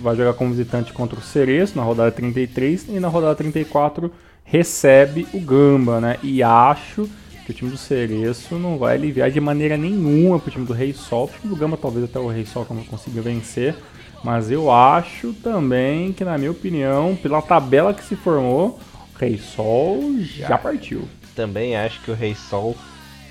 [0.00, 4.10] vai jogar como visitante contra o Cereço na rodada 33 e na rodada 34
[4.44, 6.16] recebe o Gamba, né?
[6.22, 7.08] E acho
[7.44, 10.92] que o time do Cereço não vai aliviar de maneira nenhuma pro time do Rei
[10.92, 11.26] Sol.
[11.26, 13.76] O time do Gamba talvez até o Rei Sol consiga vencer.
[14.22, 18.78] Mas eu acho também que, na minha opinião, pela tabela que se formou,
[19.20, 21.06] Rei Sol já, já partiu.
[21.36, 22.74] Também acho que o Rei Sol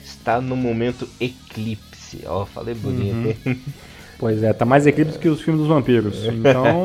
[0.04, 2.22] está no momento eclipse.
[2.26, 3.36] Ó, oh, falei bonito.
[3.46, 3.60] Uhum.
[4.20, 6.26] Pois é, tá mais eclipse que os filmes dos vampiros.
[6.26, 6.84] Então,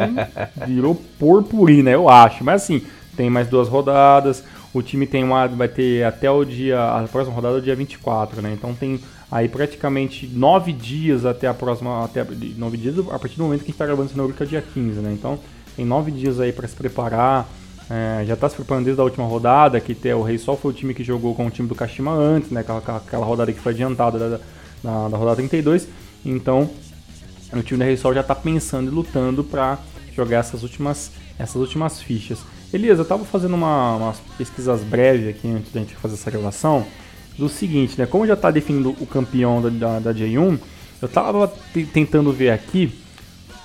[0.68, 2.44] virou purpurina, eu acho.
[2.44, 2.80] Mas assim,
[3.16, 4.44] tem mais duas rodadas.
[4.72, 6.80] O time tem uma, vai ter até o dia.
[6.80, 8.52] A próxima rodada é o dia 24, né?
[8.56, 9.00] Então tem
[9.32, 12.04] aí praticamente nove dias até a próxima.
[12.04, 12.24] Até
[12.56, 14.48] nove dias a partir do momento que a gente tá gravando esse que é o
[14.48, 15.12] dia 15, né?
[15.12, 15.40] Então
[15.74, 17.48] tem nove dias aí para se preparar.
[17.90, 20.74] É, já está se preparando desde a última rodada, que o Rei Sol foi o
[20.74, 22.60] time que jogou com o time do Kashima antes, né?
[22.60, 24.40] Aquela, aquela rodada que foi adiantada da,
[24.82, 25.86] da, da rodada 32.
[26.24, 26.70] Então,
[27.52, 29.78] o time do Rei Sol já está pensando e lutando para
[30.14, 32.38] jogar essas últimas, essas últimas fichas.
[32.72, 36.86] Elias, eu estava fazendo uma, umas pesquisas breves aqui antes da gente fazer essa gravação,
[37.36, 38.06] do seguinte, né?
[38.06, 40.58] Como já está definindo o campeão da, da, da J1,
[41.02, 41.52] eu estava
[41.92, 42.92] tentando ver aqui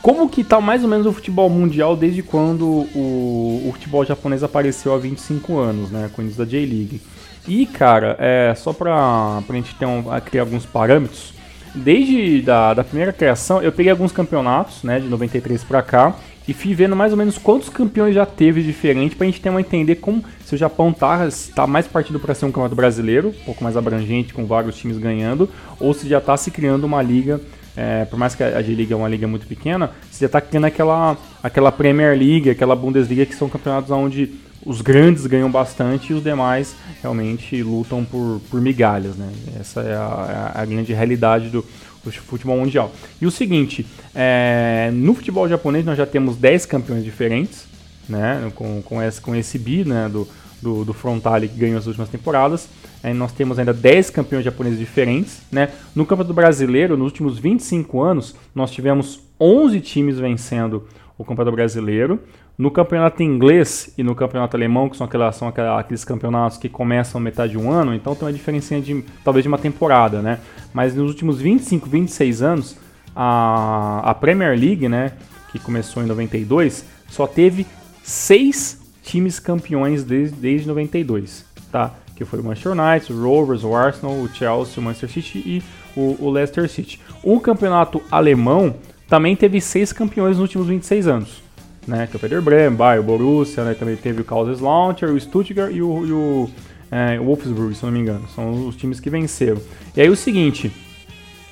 [0.01, 4.43] como que tá mais ou menos o futebol mundial desde quando o, o futebol japonês
[4.43, 6.09] apareceu há 25 anos, né?
[6.13, 7.01] Com o início da J-League.
[7.47, 11.33] E, cara, é, só pra, pra gente ter um, criar alguns parâmetros,
[11.73, 16.15] desde da, da primeira criação, eu peguei alguns campeonatos, né, de 93 pra cá,
[16.47, 19.61] e fui vendo mais ou menos quantos campeões já teve diferente pra gente ter uma
[19.61, 23.45] entender como se o Japão tá, tá mais partido para ser um campeonato brasileiro, um
[23.45, 27.39] pouco mais abrangente, com vários times ganhando, ou se já tá se criando uma liga
[27.79, 30.65] é, por mais que a G-League é uma liga muito pequena, você já está criando
[30.65, 36.13] aquela, aquela Premier League, aquela Bundesliga, que são campeonatos onde os grandes ganham bastante e
[36.13, 39.15] os demais realmente lutam por, por migalhas.
[39.15, 39.31] Né?
[39.57, 41.65] Essa é a, a grande realidade do,
[42.03, 42.91] do, futebol mundial.
[43.21, 47.63] E o seguinte, é, no futebol japonês nós já temos 10 campeões diferentes,
[48.09, 48.51] né?
[48.55, 50.09] com, com, esse, com esse bi né?
[50.11, 50.27] do,
[50.61, 52.67] do, do Frontale que ganhou as últimas temporadas.
[53.03, 55.41] É, nós temos ainda 10 campeões japoneses diferentes.
[55.51, 55.69] Né?
[55.95, 60.85] No Campeonato Brasileiro, nos últimos 25 anos, nós tivemos 11 times vencendo
[61.17, 62.19] o Campeonato Brasileiro.
[62.57, 67.21] No Campeonato Inglês e no Campeonato Alemão, que são, aquelas, são aqueles campeonatos que começam
[67.21, 70.39] metade de um ano, então tem uma diferença de talvez de uma temporada, né?
[70.73, 72.77] Mas nos últimos 25, 26 anos,
[73.15, 75.13] a, a Premier League, né,
[75.53, 77.65] que começou em 92, só teve
[78.03, 81.95] seis times campeões desde, desde 92, tá?
[82.19, 85.63] Que foi o Manchester United, o Rovers, o Arsenal, o Chelsea, o Manchester City e
[85.95, 86.99] o, o Leicester City.
[87.23, 88.75] O campeonato alemão
[89.07, 91.41] também teve seis campeões nos últimos 26 anos.
[91.87, 95.73] Né, que é o Werder Bremen, o Borussia, né, também teve o Kaiserslautern, o Stuttgart
[95.73, 96.49] e o, e o,
[96.91, 98.27] é, Wolfsburg, se não me engano.
[98.35, 99.59] São os times que venceram.
[99.95, 100.71] E aí o seguinte,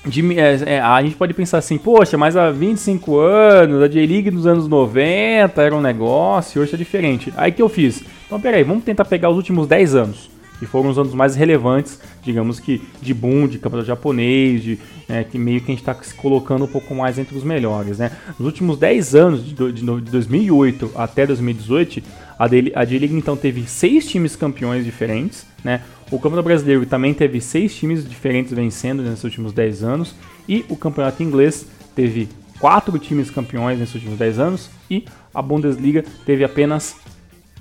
[0.06, 4.30] de, é, é, a gente pode pensar assim, poxa, mas há 25 anos, a J-League
[4.30, 7.34] nos anos 90 era um negócio, hoje é diferente.
[7.38, 8.04] Aí que eu fiz?
[8.26, 12.00] Então peraí, vamos tentar pegar os últimos 10 anos que foram os anos mais relevantes,
[12.24, 15.94] digamos que de boom, de campeonato japonês, de, é, que meio que a gente está
[16.02, 18.00] se colocando um pouco mais entre os melhores.
[18.00, 18.12] Né?
[18.40, 22.04] Nos últimos 10 anos, de, de, de 2008 até 2018,
[22.40, 25.82] a J-League então teve seis times campeões diferentes, né?
[26.10, 30.16] O Campeonato Brasileiro também teve seis times diferentes vencendo nesses últimos 10 anos,
[30.48, 31.66] e o Campeonato Inglês
[31.96, 36.96] teve quatro times campeões nesses últimos 10 anos, e a Bundesliga teve apenas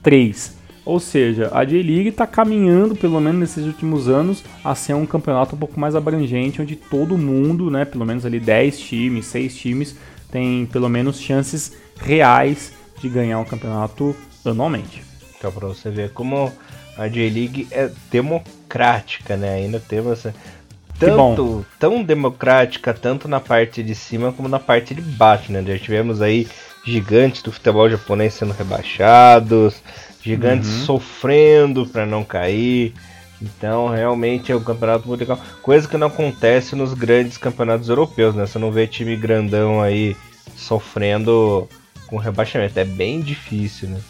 [0.02, 0.55] três.
[0.86, 5.56] Ou seja, a J-League está caminhando, pelo menos nesses últimos anos, a ser um campeonato
[5.56, 9.96] um pouco mais abrangente, onde todo mundo, né, pelo menos ali 10 times, 6 times,
[10.30, 15.02] tem pelo menos chances reais de ganhar um campeonato anualmente.
[15.36, 16.52] Então, para você ver como
[16.96, 19.54] a J-League é democrática, né?
[19.54, 20.34] Ainda temos essa.
[20.98, 25.62] Tanto, tão democrática, tanto na parte de cima como na parte de baixo, né?
[25.66, 26.48] Já tivemos aí
[26.86, 29.82] gigantes do futebol japonês sendo rebaixados,
[30.26, 30.84] gigantes uhum.
[30.84, 32.92] sofrendo para não cair.
[33.40, 35.38] Então, realmente é um campeonato muito legal.
[35.62, 38.46] Coisa que não acontece nos grandes campeonatos europeus, né?
[38.46, 40.16] Você não vê time grandão aí
[40.56, 41.68] sofrendo
[42.08, 42.78] com rebaixamento.
[42.78, 44.00] É bem difícil, né?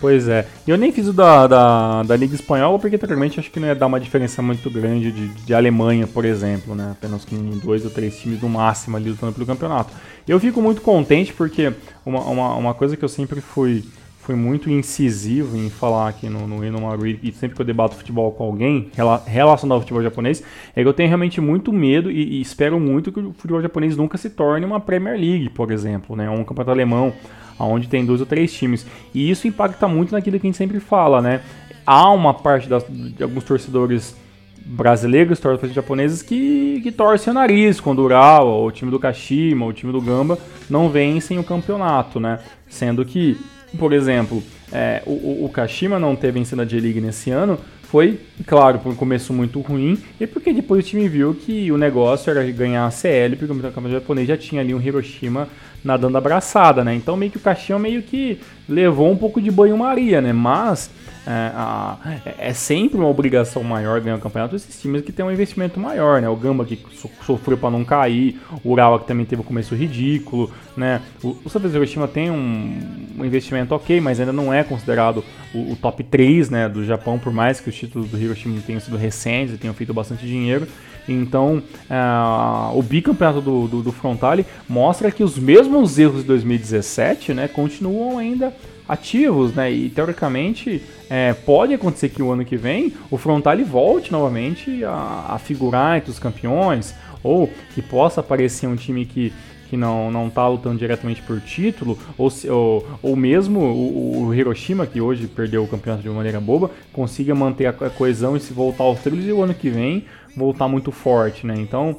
[0.00, 0.46] Pois é.
[0.66, 3.68] E eu nem fiz o da, da, da Liga Espanhola porque, teoricamente, acho que não
[3.68, 6.90] ia dar uma diferença muito grande de, de Alemanha, por exemplo, né?
[6.92, 9.92] Apenas com dois ou três times no máximo ali lutando pelo campeonato.
[10.28, 11.72] Eu fico muito contente porque
[12.04, 13.82] uma, uma, uma coisa que eu sempre fui
[14.24, 17.94] fui muito incisivo em falar aqui no, no Eno Maru e sempre que eu debato
[17.94, 18.90] futebol com alguém
[19.26, 20.42] relacionado ao futebol japonês,
[20.74, 23.98] é que eu tenho realmente muito medo e, e, espero muito que o futebol japonês
[23.98, 26.30] nunca se torne uma Premier League, por exemplo, né?
[26.30, 27.12] um campeonato alemão,
[27.58, 28.86] onde tem dois ou três times.
[29.12, 31.42] E isso impacta muito naquilo que a gente sempre fala, né?
[31.86, 34.16] Há uma parte das, de alguns torcedores
[34.64, 39.66] brasileiros, torcedores japoneses, que, que torcem o nariz quando o Urawa, o time do Kashima,
[39.66, 40.38] o time do Gamba
[40.70, 42.38] não vencem o campeonato, né?
[42.66, 43.38] Sendo que
[43.78, 48.80] por exemplo, é, o, o Kashima não ter vencido a J-League nesse ano foi, claro,
[48.80, 52.42] por um começo muito ruim e porque depois o time viu que o negócio era
[52.50, 55.48] ganhar a CL, porque o campeonato japonês já tinha ali um Hiroshima
[55.84, 56.94] nadando abraçada, né?
[56.94, 60.32] Então meio que o Kashima meio que levou um pouco de banho-maria, né?
[60.32, 60.90] Mas
[61.26, 61.96] é, a,
[62.38, 66.20] é, sempre uma obrigação maior ganhar o campeonato esses times que tem um investimento maior,
[66.20, 66.28] né?
[66.28, 69.74] O Gamba que so, sofreu para não cair, o Urawa que também teve um começo
[69.74, 71.00] ridículo, né?
[71.22, 72.78] O, o Hiroshima tem um,
[73.18, 77.18] um, investimento ok, mas ainda não é considerado o, o, top 3 né, do Japão,
[77.18, 80.66] por mais que os títulos do Hiroshima tenham sido recentes e tenham feito bastante dinheiro.
[81.08, 87.34] Então, uh, o bicampeonato do, do, do Frontale mostra que os mesmos erros de 2017
[87.34, 88.52] né, continuam ainda
[88.88, 89.72] ativos, né?
[89.72, 95.26] E teoricamente é, pode acontecer que o ano que vem o Frontale volte novamente a,
[95.30, 99.32] a, figurar entre os campeões, ou que possa aparecer um time que,
[99.70, 104.86] que não, não tá lutando diretamente por título, ou, ou, ou mesmo o, o, Hiroshima,
[104.86, 108.52] que hoje perdeu o campeonato de uma maneira boba, consiga manter a coesão e se
[108.52, 110.04] voltar aos trilhos e o ano que vem
[110.36, 111.54] voltar muito forte, né?
[111.56, 111.96] Então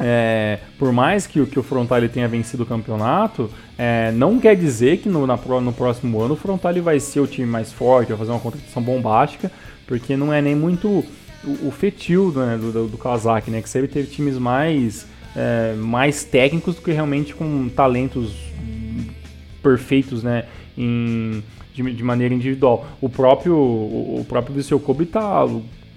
[0.00, 4.98] é, por mais que, que o Frontale tenha vencido o campeonato, é, não quer dizer
[4.98, 8.18] que no, na, no próximo ano o Frontale vai ser o time mais forte, vai
[8.18, 9.50] fazer uma contratação bombástica,
[9.86, 13.88] porque não é nem muito o, o fetil né, do, do, do né, que sempre
[13.88, 18.32] teve times mais, é, mais técnicos do que realmente com talentos
[19.60, 20.44] perfeitos né,
[20.76, 21.42] em,
[21.74, 22.86] de, de maneira individual.
[23.00, 25.44] O próprio, o, próprio Viseu Kobe está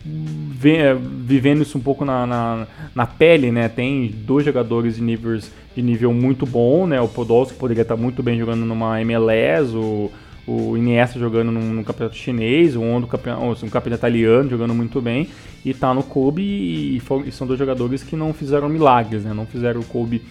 [0.04, 3.70] vivendo isso um pouco na, na, na, pele, né?
[3.70, 7.00] Tem dois jogadores de, níveis, de nível muito bom, né?
[7.00, 10.12] O Podolski poderia estar muito bem jogando numa MLS, o,
[10.48, 15.30] o Iniesta jogando num, num campeonato chinês, o Ondo um campeonato italiano jogando muito bem,
[15.64, 19.34] e tá no Kobe e, e, são dois jogadores que não fizeram milagres, né?
[19.34, 20.24] Não fizeram o Kobe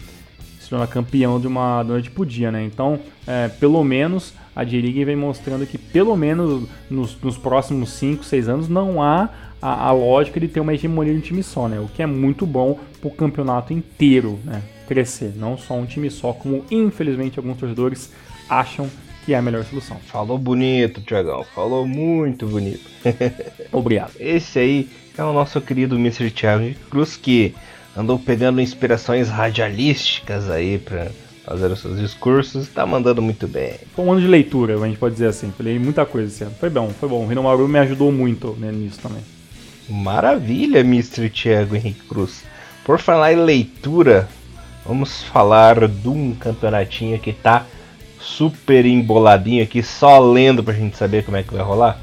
[0.59, 2.64] se tornar campeão de uma noite por dia, né?
[2.64, 8.24] Então, é, pelo menos a J-League vem mostrando que pelo menos nos, nos próximos 5,
[8.24, 9.28] 6 anos não há
[9.60, 11.78] a, a, lógica de ter uma hegemonia de um time só, né?
[11.78, 14.62] O que é muito bom para o campeonato inteiro, né?
[14.88, 18.12] Crescer, não só um time só, como infelizmente alguns torcedores
[18.48, 18.90] acham
[19.24, 19.98] que é a melhor solução.
[19.98, 21.44] Falou bonito, Tiagão.
[21.54, 22.90] Falou muito bonito.
[23.70, 24.12] Obrigado.
[24.18, 26.30] Esse aí é o nosso querido Mr.
[26.30, 27.54] Thiago Cruz que
[27.96, 31.10] andou pegando inspirações radialísticas aí para
[31.44, 33.74] fazer os seus discursos, tá mandando muito bem.
[33.94, 35.53] Foi um ano de leitura, a gente pode dizer assim.
[35.57, 36.55] Falei muita coisa esse ano.
[36.59, 37.24] Foi bom, foi bom.
[37.24, 39.22] O Rinomaru me ajudou muito né, nisso também.
[39.88, 41.29] Maravilha, Mr.
[41.29, 42.44] Thiago Henrique Cruz.
[42.85, 44.29] Por falar em leitura,
[44.87, 47.66] vamos falar de um campeonatinho que tá
[48.20, 51.98] super emboladinho aqui, só lendo pra gente saber como é que vai rolar.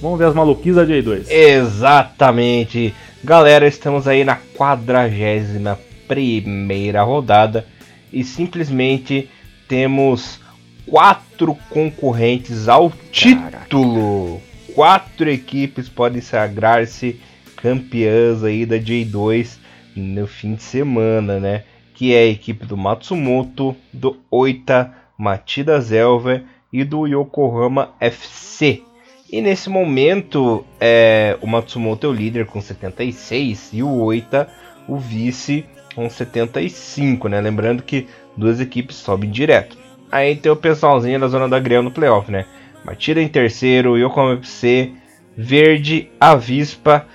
[0.00, 1.30] Vamos ver as maluquices da J2.
[1.30, 2.94] Exatamente.
[3.22, 7.66] Galera, estamos aí na quadragésima primeira rodada
[8.14, 9.28] e simplesmente
[9.68, 10.40] temos
[10.86, 14.40] quatro concorrentes ao título.
[14.40, 17.20] Caraca quatro equipes podem sagrar-se
[17.56, 19.56] campeãs aí da J2
[19.96, 21.62] no fim de semana, né?
[21.94, 28.82] Que é a equipe do Matsumoto, do Oita, Matida Zelva e do Yokohama FC.
[29.30, 34.48] E nesse momento, é, o Matsumoto é o líder com 76 e o Oita
[34.86, 37.40] o vice com 75, né?
[37.40, 39.76] Lembrando que duas equipes sobem direto.
[40.10, 42.46] Aí tem o pessoalzinho da zona da grama no playoff, né?
[42.84, 44.92] Matida em terceiro, Yokohama FC,
[45.36, 47.06] Verde, Avispa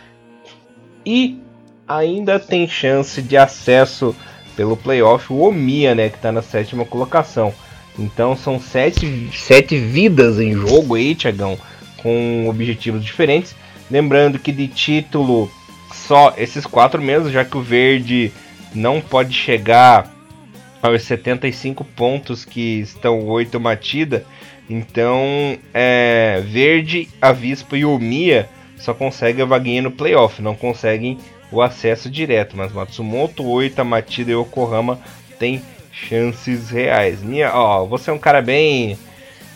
[1.05, 1.39] e
[1.87, 4.15] ainda tem chance de acesso
[4.55, 7.53] pelo playoff o Omiya, né, que está na sétima colocação.
[7.97, 11.57] Então são sete, sete vidas em jogo aí, Tiagão,
[12.01, 13.55] com objetivos diferentes.
[13.89, 15.49] Lembrando que de título
[15.93, 18.31] só esses quatro mesmo, já que o Verde
[18.73, 20.11] não pode chegar
[20.81, 24.25] aos 75 pontos que estão oito Matida.
[24.69, 31.17] Então, é, Verde, Avispa e Omiya só conseguem a vaguinha no playoff, não conseguem
[31.51, 32.55] o acesso direto.
[32.55, 34.99] Mas Matsumoto, Oita, Matida e Yokohama
[35.37, 37.21] têm chances reais.
[37.21, 38.97] Minha, ó, você é um cara bem.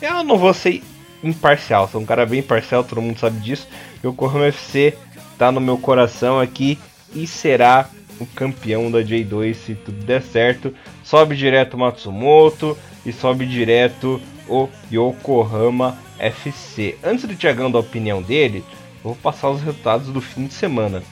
[0.02, 0.82] Eu não vou ser
[1.24, 3.68] imparcial, sou um cara bem imparcial, todo mundo sabe disso.
[4.04, 4.98] Yokohama FC
[5.38, 6.78] tá no meu coração aqui
[7.16, 7.88] e será
[8.20, 10.74] o campeão da J2 se tudo der certo.
[11.04, 16.98] Sobe direto Matsumoto e sobe direto o Yokohama FC.
[17.04, 18.64] Antes do Tiagão dar a opinião dele,
[19.04, 21.04] vou passar os resultados do fim de semana.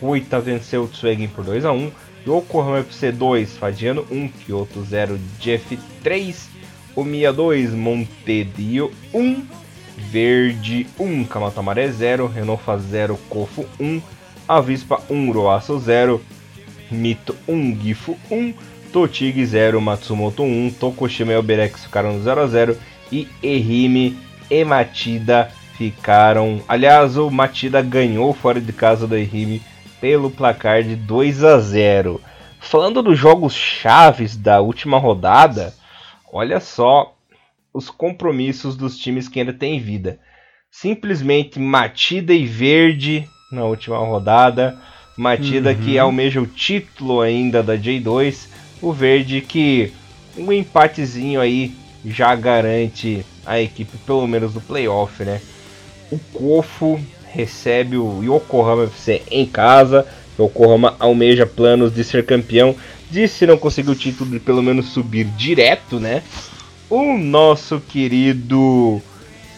[0.00, 1.90] O Oita venceu o Tsuegen por 2 a 1
[2.26, 6.48] Yokohama FC 2, Fadiano 1, Kyoto 0, Jeff 3,
[6.96, 9.46] Omiya 2, Montedio 1,
[10.10, 14.02] Verde 1, Kamatamaré 0, Renofa 0, Kofu 1,
[14.48, 16.20] Avispa 1, Roaço 0,
[16.90, 18.54] Mito 1, Gifu 1,
[18.92, 22.76] Totig 0, Matsumoto 1, Tokushima e Alberex ficaram no 0x0
[23.10, 24.16] e Ehime
[24.48, 26.62] e Matida ficaram.
[26.68, 29.60] Aliás, o Matida ganhou fora de casa do Ehime
[30.00, 32.20] pelo placar de 2 a 0.
[32.60, 35.74] Falando dos jogos chaves da última rodada,
[36.32, 37.14] olha só
[37.72, 40.18] os compromissos dos times que ainda têm vida.
[40.70, 44.76] Simplesmente Matida e Verde na última rodada.
[45.16, 45.76] Matida uhum.
[45.76, 48.48] que almeja o título ainda da J2.
[48.82, 49.92] O Verde que
[50.36, 51.72] um empatezinho aí
[52.04, 55.40] já garante a equipe pelo menos no playoff, né?
[56.10, 57.00] O Kofo
[57.32, 60.06] recebe o Yokohama FC em casa.
[60.38, 62.76] Yokohama almeja planos de ser campeão.
[63.10, 66.22] Disse se não conseguir o título de pelo menos subir direto, né?
[66.90, 69.00] O nosso querido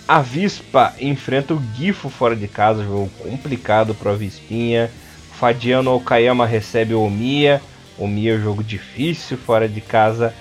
[0.08, 4.90] Avispa enfrenta o Gifo fora de casa, jogo complicado para a Avispinha.
[5.38, 7.60] Fadiano Okayama recebe o Omiya.
[7.98, 10.32] Omiya jogo difícil fora de casa.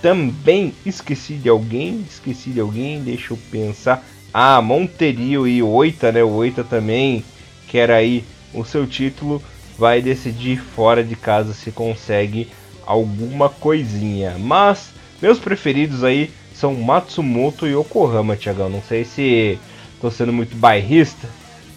[0.00, 4.04] Também esqueci de alguém, esqueci de alguém, deixa eu pensar.
[4.32, 6.22] Ah, Monterio e Oita, né?
[6.22, 7.24] O Oita também
[7.66, 9.42] quer aí o seu título.
[9.76, 12.48] Vai decidir fora de casa se consegue
[12.86, 14.36] alguma coisinha.
[14.38, 14.90] Mas
[15.20, 18.68] meus preferidos aí são Matsumoto e Yokohama, Tiagão.
[18.68, 19.58] Não sei se
[20.00, 21.28] tô sendo muito bairrista.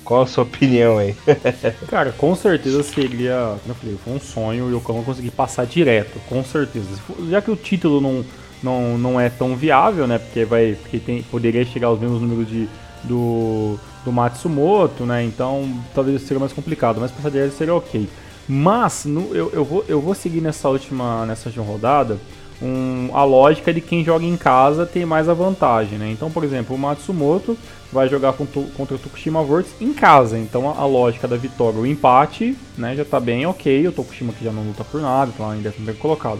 [0.03, 1.15] Qual a sua opinião aí?
[1.87, 3.55] Cara, com certeza seria.
[3.61, 6.87] Como eu falei, foi um sonho o Yokohama conseguir passar direto, com certeza.
[7.29, 8.25] Já que o título não,
[8.63, 10.17] não, não é tão viável, né?
[10.17, 10.75] Porque vai.
[10.81, 12.67] Porque tem, poderia chegar aos mesmos números de,
[13.03, 15.23] do, do Matsumoto, né?
[15.23, 18.09] Então talvez seria mais complicado, mas passar direto seria ok.
[18.49, 22.17] Mas no, eu, eu, vou, eu vou seguir nessa última, nessa última rodada
[22.61, 26.11] um, a lógica de quem joga em casa tem mais a vantagem, né?
[26.11, 27.57] Então, por exemplo, o Matsumoto
[27.91, 31.79] vai jogar contra, contra o Tokushima Vortex em casa, então a, a, lógica da vitória,
[31.79, 35.31] o empate, né, já tá bem ok, o Tokushima que já não luta por nada,
[35.33, 36.39] então ainda é bem colocado.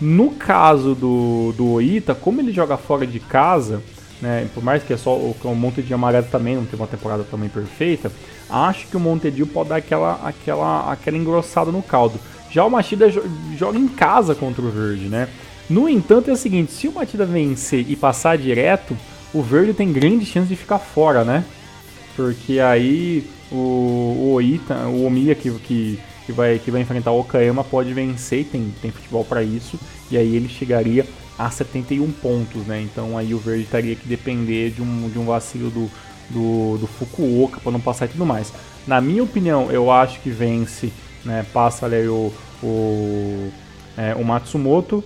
[0.00, 3.80] No caso do, do Oita, como ele joga fora de casa,
[4.20, 7.22] né, por mais que é só o, o Montedio Amarelo também não tem uma temporada
[7.30, 8.10] também perfeita,
[8.50, 12.18] acho que o Montedio pode dar aquela, aquela, aquela engrossada no caldo.
[12.52, 13.10] Já o Machida
[13.56, 15.28] joga em casa contra o Verde, né?
[15.70, 18.96] No entanto, é o seguinte: se o Machida vencer e passar direto,
[19.32, 21.44] o Verde tem grande chance de ficar fora, né?
[22.14, 27.20] Porque aí o, o Oita, o Omiya que, que, que, vai, que vai enfrentar o
[27.20, 29.80] Okayama pode vencer, tem, tem futebol para isso,
[30.10, 31.06] e aí ele chegaria
[31.38, 32.82] a 71 pontos, né?
[32.82, 35.90] Então aí o Verde teria que depender de um, de um vacilo do,
[36.28, 38.52] do, do Fukuoka para não passar e tudo mais.
[38.86, 40.92] Na minha opinião, eu acho que vence
[41.24, 41.44] né?
[41.52, 43.50] Passa ali o, o,
[43.96, 45.02] é, o Matsumoto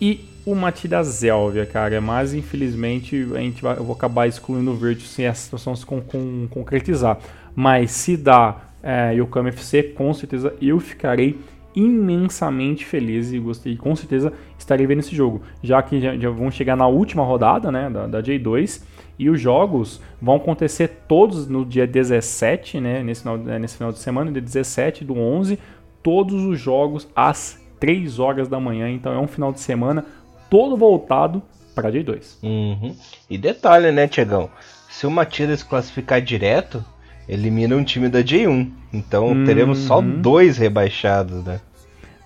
[0.00, 2.00] e o Matida Zelvia, cara.
[2.00, 5.86] Mas infelizmente a gente vai, eu vou acabar excluindo o verde se essa situação se
[5.86, 7.18] concretizar.
[7.54, 11.38] Mas se dá é, Yokohama FC, com certeza eu ficarei
[11.74, 16.50] imensamente feliz e gostei, com certeza estarei vendo esse jogo, já que já, já vão
[16.50, 18.82] chegar na última rodada né, da, da J2
[19.18, 23.92] e os jogos vão acontecer todos no dia 17, né, nesse, final, é, nesse final
[23.92, 25.58] de semana, dia 17 do 11,
[26.02, 28.88] todos os jogos às 3 horas da manhã.
[28.90, 30.04] Então é um final de semana
[30.50, 31.42] todo voltado
[31.74, 32.36] para J2.
[32.42, 32.94] Uhum.
[33.28, 34.50] E detalhe, né, Tiagão?
[34.88, 36.84] Se o Matias classificar direto,
[37.28, 38.70] elimina um time da J1.
[38.92, 39.44] Então uhum.
[39.44, 41.60] teremos só dois rebaixados, né?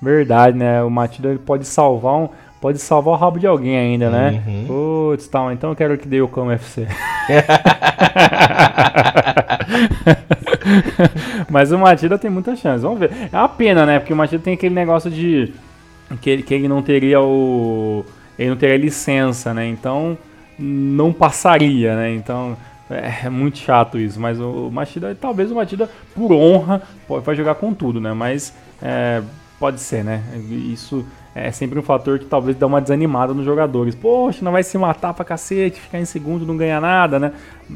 [0.01, 0.83] Verdade, né?
[0.83, 2.29] O Matilda pode salvar um
[2.61, 4.43] pode salvar o rabo de alguém ainda, né?
[4.47, 4.65] Uhum.
[4.67, 6.87] Putz, tá, então eu quero que dê o Cão FC.
[11.51, 13.11] Mas o Matida tem muita chance, vamos ver.
[13.33, 13.99] É uma pena, né?
[13.99, 15.53] Porque o Matida tem aquele negócio de
[16.21, 18.05] que ele, que ele não teria o
[18.39, 19.67] ele não teria licença, né?
[19.67, 20.17] Então
[20.59, 22.15] não passaria, né?
[22.15, 22.57] Então
[22.91, 27.25] é, é muito chato isso, mas o, o Machida, talvez o Machida, por honra, pode,
[27.25, 28.13] vai jogar com tudo, né?
[28.13, 29.23] Mas é,
[29.59, 30.23] pode ser, né?
[30.73, 31.05] Isso
[31.39, 33.95] é sempre um fator que talvez dá uma desanimada nos jogadores.
[33.95, 37.33] Poxa, não vai se matar pra cacete, ficar em segundo não ganhar nada, né?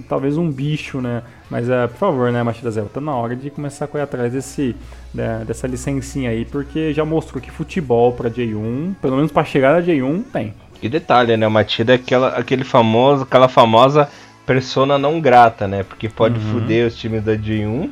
[0.08, 1.22] Talvez um bicho, né?
[1.50, 4.32] Mas, é, por favor, né, Machida Zé, tá na hora de começar a correr atrás
[4.32, 4.74] desse,
[5.12, 9.74] né, dessa licencinha aí, porque já mostrou que futebol pra J1, pelo menos pra chegar
[9.74, 10.54] na J1, tem.
[10.82, 14.08] E detalhe, né, o Matida é aquela, aquele famoso, aquela famosa
[14.46, 15.82] persona não grata, né?
[15.82, 16.52] Porque pode uhum.
[16.52, 17.90] fuder os times da J1,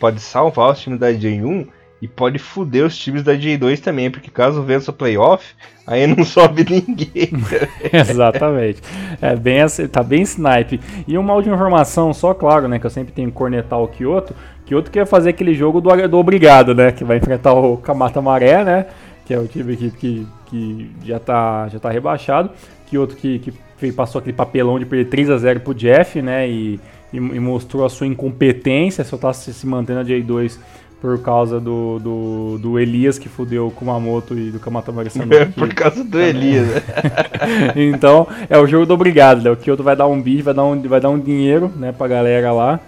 [0.00, 1.68] pode salvar os times da J1
[2.02, 5.54] e pode fuder os times da J2 também, porque caso vença o playoff,
[5.86, 7.30] aí não sobe ninguém.
[7.92, 8.82] Exatamente.
[9.20, 10.80] É bem assim, tá bem snipe.
[11.06, 14.34] E uma última informação, só claro, né, que eu sempre tenho que cornetar o Kyoto.
[14.66, 18.64] Kyoto quer fazer aquele jogo do, do obrigado, né, que vai enfrentar o Kamata Maré,
[18.64, 18.86] né,
[19.24, 22.50] que é o time que, que, que já, tá, já tá rebaixado.
[22.90, 23.38] Kyoto que,
[23.78, 26.80] que passou aquele papelão de perder 3 a 0 pro Jeff, né, e,
[27.12, 30.58] e, e mostrou a sua incompetência, só tá se, se mantendo a J2
[31.02, 35.10] por causa do, do, do Elias que fudeu o Kumamoto e do Kamatamari
[35.58, 36.68] por causa do Elias.
[37.74, 39.50] Então, é o jogo do obrigado, né?
[39.50, 42.06] O Kyoto vai dar um bicho, vai dar um, vai dar um dinheiro, né, pra
[42.06, 42.78] galera lá.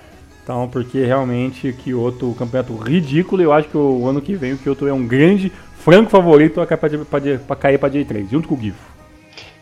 [0.42, 4.58] Então, porque realmente Kyoto, o campeonato ridículo, eu acho que o ano que vem o
[4.58, 8.94] Kyoto é um grande franco favorito para cair para J3, junto com o Gifo.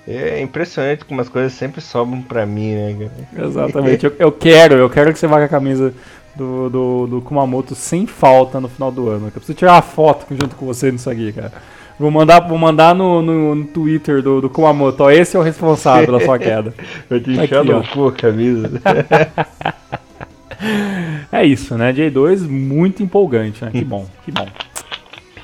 [0.06, 3.10] É impressionante como as coisas sempre sobram para mim, né?
[3.38, 4.04] Exatamente.
[4.04, 5.94] eu, eu, quero, eu quero que você vá com a camisa
[6.34, 9.26] do, do, do Kumamoto sem falta no final do ano.
[9.26, 11.52] Eu preciso tirar uma foto junto com você nisso aqui, cara.
[11.98, 15.04] Vou mandar, vou mandar no, no, no Twitter do, do Kumamoto.
[15.04, 16.74] Ó, esse é o responsável pela sua queda.
[17.08, 18.80] Vai te encher no cu a camisa.
[21.30, 21.92] é isso, né?
[21.92, 23.70] J2 muito empolgante, né?
[23.70, 24.48] Que bom, que bom.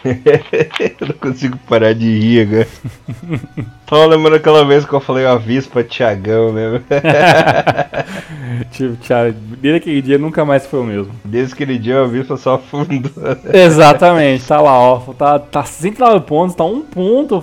[1.00, 2.68] eu não consigo parar de rir agora.
[3.86, 6.82] Tava lembrando aquela vez que eu falei uma avispa Tiagão, né?
[8.70, 11.12] tipo, Thiago, desde aquele dia nunca mais foi o mesmo.
[11.24, 13.10] Desde aquele dia a avispa só afundou.
[13.52, 14.98] Exatamente, tá lá, ó.
[15.14, 17.42] Tá, tá 109 pontos, tá um ponto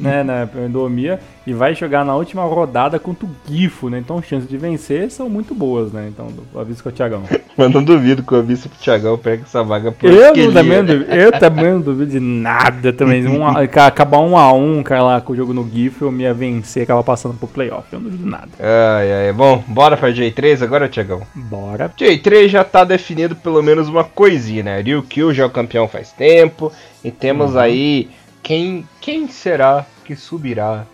[0.00, 3.98] né, na endomia e vai jogar na última rodada contra o Gifo, né?
[3.98, 6.08] Então chances de vencer são muito boas, né?
[6.08, 7.24] Então, aviso com o Thiagão.
[7.56, 10.78] Mas não duvido que o aviso pro Thiagão pegue essa vaga por eu, não, também,
[11.10, 13.26] eu também não duvido de nada também.
[13.26, 13.44] Um,
[13.86, 16.84] acabar um a um, cara, lá com o jogo no Gifo, eu me ia vencer,
[16.84, 17.86] acaba passando pro playoff.
[17.92, 18.48] Eu não duvido nada.
[18.58, 19.32] Ai, ai.
[19.32, 21.22] Bom, bora pra J3 agora, Thiagão?
[21.34, 21.92] Bora.
[21.98, 24.80] J3 já tá definido pelo menos uma coisinha, né?
[24.80, 26.72] Ryukyu já é o campeão faz tempo.
[27.04, 27.60] E temos uhum.
[27.60, 28.08] aí
[28.42, 30.86] quem, quem será que subirá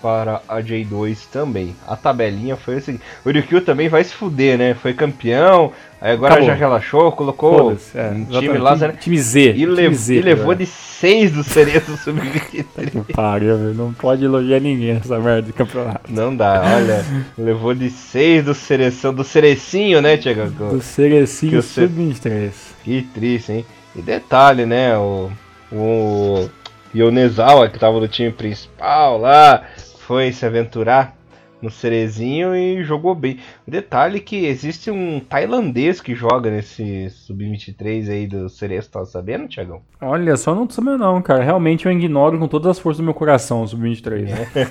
[0.00, 1.74] para a J2 também.
[1.86, 4.74] A tabelinha foi o seguinte: o Ryukyu também vai se fuder, né?
[4.74, 6.48] Foi campeão, aí agora Acabou.
[6.48, 9.54] já relaxou, colocou é, um time lá, time, time Z.
[9.56, 13.12] E, lev Z, e levou de 6 do Cereço sub-23.
[13.14, 16.12] Pariu, não pode elogiar ninguém essa merda de campeonato.
[16.12, 17.04] Não dá, olha,
[17.36, 20.48] levou de 6 do Cereção, do Cerecinho, né, Tiago?
[20.70, 22.52] Do Cerecinho sub-23.
[22.84, 23.66] Que triste, hein?
[23.96, 25.30] E detalhe, né, o,
[25.72, 26.48] o
[26.94, 29.62] Yonezawa, que tava no time principal lá,
[30.08, 31.14] foi se aventurar
[31.60, 33.38] no Cerezinho e jogou bem.
[33.66, 39.82] Detalhe que existe um tailandês que joga nesse Sub-23 aí do Cerezo, tá sabendo, Tiagão?
[40.00, 41.42] Olha, só não tô sabendo não, cara.
[41.42, 44.28] Realmente eu ignoro com todas as forças do meu coração o Sub-23.
[44.30, 44.66] É.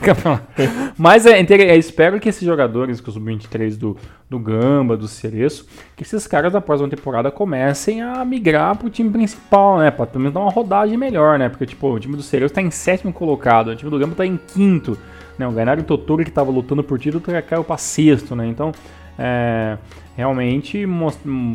[0.98, 3.98] Mas é, é, espero que esses jogadores, que o Sub-23 do,
[4.30, 9.12] do Gamba, do Cereço, que esses caras da próxima temporada comecem a migrar pro time
[9.12, 9.92] principal, né?
[9.92, 11.50] Pra pelo menos dar uma rodagem melhor, né?
[11.50, 14.26] Porque, tipo, o time do Cerezo tá em sétimo colocado, o time do Gamba tá
[14.26, 14.98] em quinto.
[15.38, 15.48] Né?
[15.48, 18.48] O Totoro que estava lutando por título caiu para sexto, né?
[18.48, 18.72] Então,
[19.18, 19.78] é,
[20.16, 20.80] realmente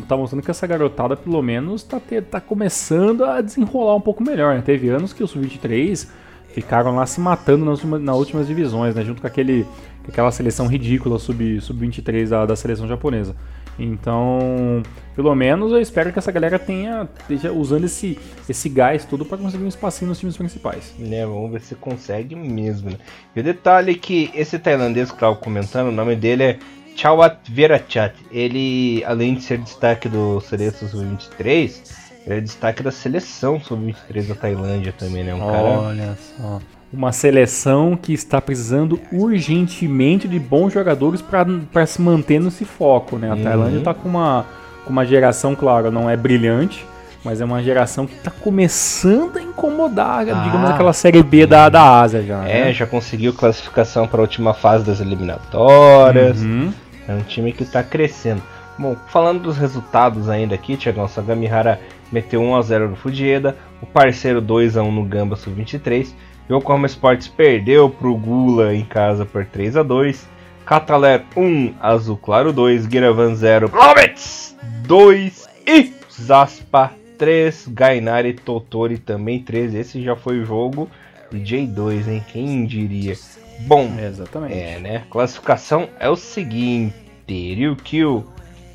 [0.01, 4.55] está mostrando que essa garotada, pelo menos, está tá começando a desenrolar um pouco melhor.
[4.55, 4.61] Né?
[4.61, 6.07] Teve anos que os Sub-23
[6.53, 9.03] ficaram lá se matando nas, nas últimas divisões, né?
[9.03, 9.65] Junto com, aquele,
[10.07, 13.35] aquela seleção ridícula Sub-23 sub da, da seleção japonesa.
[13.77, 14.83] Então,
[15.15, 19.37] pelo menos eu espero que essa galera tenha esteja usando esse, esse gás todo para
[19.37, 20.93] conseguir um espacinho nos times principais.
[20.97, 22.91] Né, vamos ver se consegue mesmo.
[22.91, 22.97] Né?
[23.35, 26.59] E o detalhe é que esse tailandês que eu estava comentando, o nome dele é
[26.95, 28.15] Chawat Verachat.
[28.31, 34.35] Ele, além de ser destaque do Cereço Sub-23, ele é destaque da seleção Sub-23 da
[34.35, 35.33] Tailândia também, né?
[35.33, 36.17] Um Olha cara...
[36.37, 36.61] só
[36.93, 43.31] uma seleção que está precisando urgentemente de bons jogadores para se manter nesse foco, né?
[43.31, 43.43] A uhum.
[43.43, 44.45] Tailândia está com uma,
[44.85, 46.85] com uma geração, claro, não é brilhante,
[47.25, 51.67] mas é uma geração que está começando a incomodar, ah, digamos, aquela Série B da,
[51.67, 52.47] da Ásia já.
[52.47, 52.73] É, né?
[52.73, 56.41] já conseguiu classificação para a última fase das eliminatórias.
[56.41, 56.71] Uhum.
[57.07, 58.41] É um time que está crescendo.
[58.77, 61.79] Bom, falando dos resultados ainda aqui, Thiagão Sagamihara
[62.11, 66.09] meteu 1x0 no Fujieda, o parceiro 2x1 no Gamba Sub-23
[66.49, 70.33] Yokohama Sports perdeu pro Gula em casa por 3 a 2
[70.65, 74.55] Cataler 1, Azul Claro 2, Guiravan 0, Blomets
[74.87, 79.75] 2 e Zaspa 3, Gainari Totori também 3.
[79.75, 80.89] Esse já foi o jogo
[81.31, 82.23] de J2, hein?
[82.31, 83.13] Quem diria?
[83.61, 84.53] Bom, exatamente.
[84.53, 85.03] É, né?
[85.09, 86.95] Classificação é o seguinte:
[87.27, 88.25] Ryukyu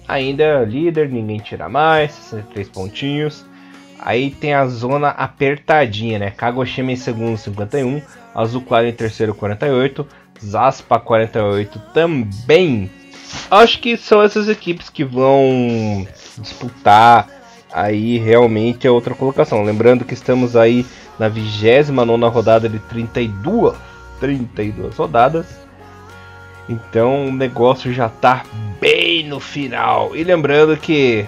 [0.07, 3.47] ainda é líder, ninguém tira mais, 63 pontinhos.
[3.99, 6.31] Aí tem a zona apertadinha, né?
[6.31, 8.01] Kagoshima em segundo, 51.
[8.35, 10.07] Azul Claro em terceiro, 48.
[10.41, 12.91] Zaspa, 48 também.
[13.51, 16.07] Acho que são essas equipes que vão
[16.39, 17.29] disputar
[17.73, 19.63] aí realmente a outra colocação.
[19.63, 20.87] Lembrando que estamos aí
[21.19, 23.77] na 29 rodada de 32,
[24.21, 25.47] 32 rodadas.
[26.69, 28.45] Então o negócio já tá
[28.81, 30.15] bem no final.
[30.15, 31.27] E lembrando que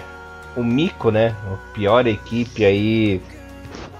[0.55, 1.35] o Mico, né?
[1.51, 3.21] A pior equipe aí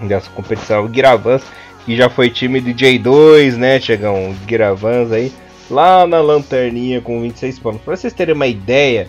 [0.02, 1.44] dessa competição, o Giravans,
[1.86, 3.80] que já foi time de J2, né?
[3.80, 5.32] Chegam o Giravans aí,
[5.70, 7.82] lá na lanterninha com 26 pontos.
[7.82, 9.08] Para vocês terem uma ideia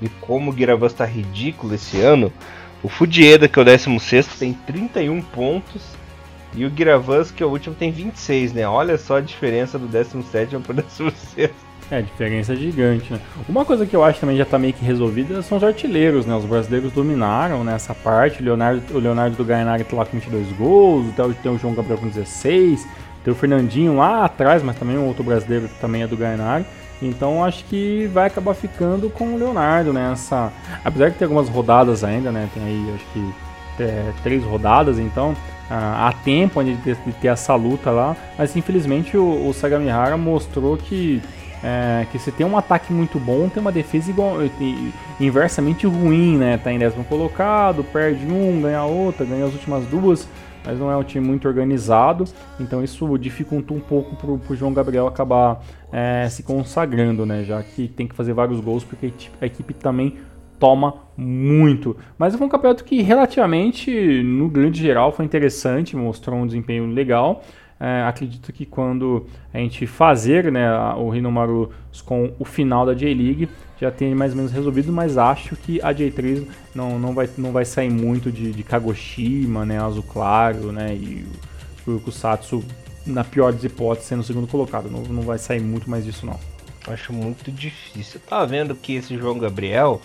[0.00, 2.32] de como o Giravans tá ridículo esse ano,
[2.82, 5.82] O Fudieda, que é o 16, tem 31 pontos.
[6.54, 8.66] E o Giravans, que é o último, tem 26, né?
[8.66, 11.50] Olha só a diferença do 17 para o 16.
[11.92, 13.20] É, diferença gigante, né?
[13.46, 16.34] Uma coisa que eu acho também já tá meio que resolvida são os artilheiros, né?
[16.34, 18.40] Os brasileiros dominaram nessa parte.
[18.40, 21.04] O Leonardo, o Leonardo do Gainari tá lá com 22 gols,
[21.42, 22.88] tem o João Gabriel com 16,
[23.22, 26.64] tem o Fernandinho lá atrás, mas também um outro brasileiro que também é do Gainari.
[27.02, 30.46] Então acho que vai acabar ficando com o Leonardo nessa.
[30.46, 30.52] Né?
[30.82, 32.48] Apesar de ter algumas rodadas ainda, né?
[32.54, 35.36] Tem aí acho que é, três rodadas, então
[35.68, 38.16] ah, há tempo de ter, de ter, essa luta lá.
[38.38, 41.20] Mas infelizmente o, o Sagamihara mostrou que
[41.62, 44.36] é, que se tem um ataque muito bom, tem uma defesa igual,
[45.20, 46.58] inversamente ruim, né?
[46.58, 50.28] Tá em décimo colocado, perde um, ganha outra, ganha as últimas duas,
[50.64, 52.24] mas não é um time muito organizado,
[52.58, 57.44] então isso dificulta um pouco pro, pro João Gabriel acabar é, se consagrando, né?
[57.44, 60.16] Já que tem que fazer vários gols, porque a equipe também
[60.58, 61.96] toma muito.
[62.16, 67.42] Mas foi um campeonato que relativamente, no grande geral, foi interessante, mostrou um desempenho legal.
[67.84, 71.72] É, acredito que quando a gente fazer né, o Rinomaru
[72.06, 73.48] com o final da J-League,
[73.80, 77.50] já tem mais ou menos resolvido, mas acho que a J3 não, não, vai, não
[77.50, 81.26] vai sair muito de, de Kagoshima, né, Azul Claro, né, e
[81.84, 82.62] o Kusatsu,
[83.04, 84.88] na pior das hipóteses, sendo o segundo colocado.
[84.88, 86.38] Não, não vai sair muito mais disso, não.
[86.86, 88.20] Acho muito difícil.
[88.20, 90.00] Tava vendo que esse João Gabriel,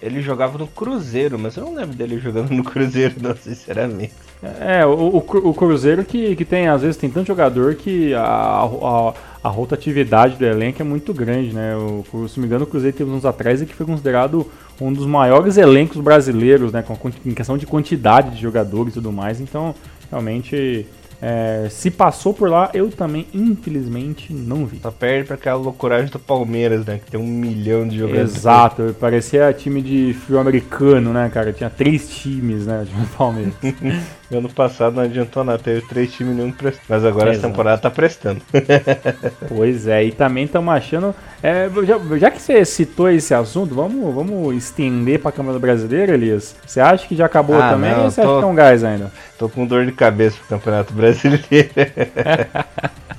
[0.00, 4.14] ele jogava no Cruzeiro, mas eu não lembro dele jogando no Cruzeiro, não, sinceramente.
[4.42, 9.14] É, o, o, Cruzeiro que, que tem, às vezes, tem tanto jogador que a, a,
[9.42, 11.74] a rotatividade do elenco é muito grande, né?
[11.76, 14.46] O, se me engano, o Cruzeiro teve uns atrás e que foi considerado
[14.80, 16.82] um dos maiores elencos brasileiros, né?
[16.82, 19.40] Com, em questão de quantidade de jogadores e tudo mais.
[19.40, 19.74] Então,
[20.08, 20.86] realmente,
[21.20, 24.78] é, se passou por lá, eu também, infelizmente, não vi.
[24.80, 27.00] Só perde pra aquela loucuragem do Palmeiras, né?
[27.04, 28.36] Que tem um milhão de jogadores.
[28.36, 31.52] Exato, parecia time de fio americano, né, cara?
[31.52, 32.86] Tinha três times, né?
[33.02, 33.54] O Palmeiras.
[34.30, 36.84] ano passado não adiantou nada, teve três times nenhum prestando.
[36.88, 37.38] Mas agora Exato.
[37.38, 38.40] essa temporada tá prestando.
[39.48, 41.14] pois é, e também estamos achando.
[41.42, 46.54] É, já, já, que você citou esse assunto, vamos, vamos estender pra Câmara Brasileira, Elias?
[46.66, 48.28] Você acha que já acabou ah, também não, ou você tô...
[48.28, 49.12] acha que tem um gás ainda?
[49.38, 51.07] Tô com dor de cabeça pro Campeonato Brasileiro.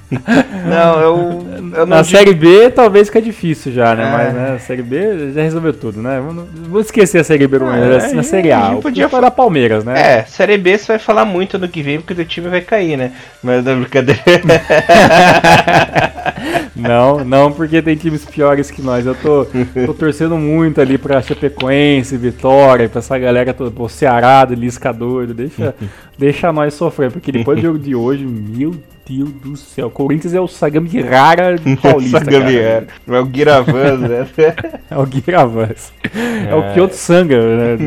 [0.68, 2.18] não, eu, eu não Na digo...
[2.18, 4.08] Série B talvez fica difícil já, né?
[4.08, 4.12] É.
[4.12, 6.20] Mas né, a Série B já resolveu tudo, né?
[6.20, 8.76] Vamos, esquecer a Série B ah, assim, na Série A.
[8.82, 10.20] Podia falar Palmeiras, né?
[10.20, 12.98] É, Série B você vai falar muito no que vem porque o time vai cair,
[12.98, 13.12] né?
[13.44, 14.22] Mas não é brincadeira.
[16.76, 19.06] não, não, porque tem times piores que nós.
[19.06, 19.46] Eu tô,
[19.86, 25.36] tô torcendo muito ali pra Chapecoense, Vitória, pra essa galera toda, pô, Ceará, Lisca doido.
[25.36, 25.76] Deixa,
[26.20, 28.76] deixa nós sofrer, porque depois do jogo de hoje, meu
[29.08, 29.90] Deus do céu.
[29.90, 32.20] Corinthians é o Sagami Rara paulista.
[32.20, 32.88] Sagami Rara.
[33.08, 34.28] É o Guiravans, né?
[34.92, 35.94] é o Guiravans.
[36.14, 37.78] É, é o Kyoto Sanga, né?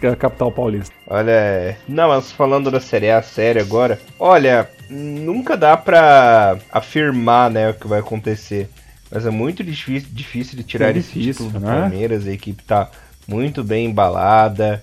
[0.00, 0.92] Da capital paulista.
[1.06, 7.70] Olha, não, mas falando da Série A sério agora, olha, nunca dá pra afirmar, né,
[7.70, 8.68] o que vai acontecer.
[9.10, 11.80] Mas é muito difícil, difícil de tirar é difícil, esse título do né?
[11.80, 12.26] Palmeiras.
[12.26, 12.88] A equipe tá
[13.26, 14.82] muito bem embalada.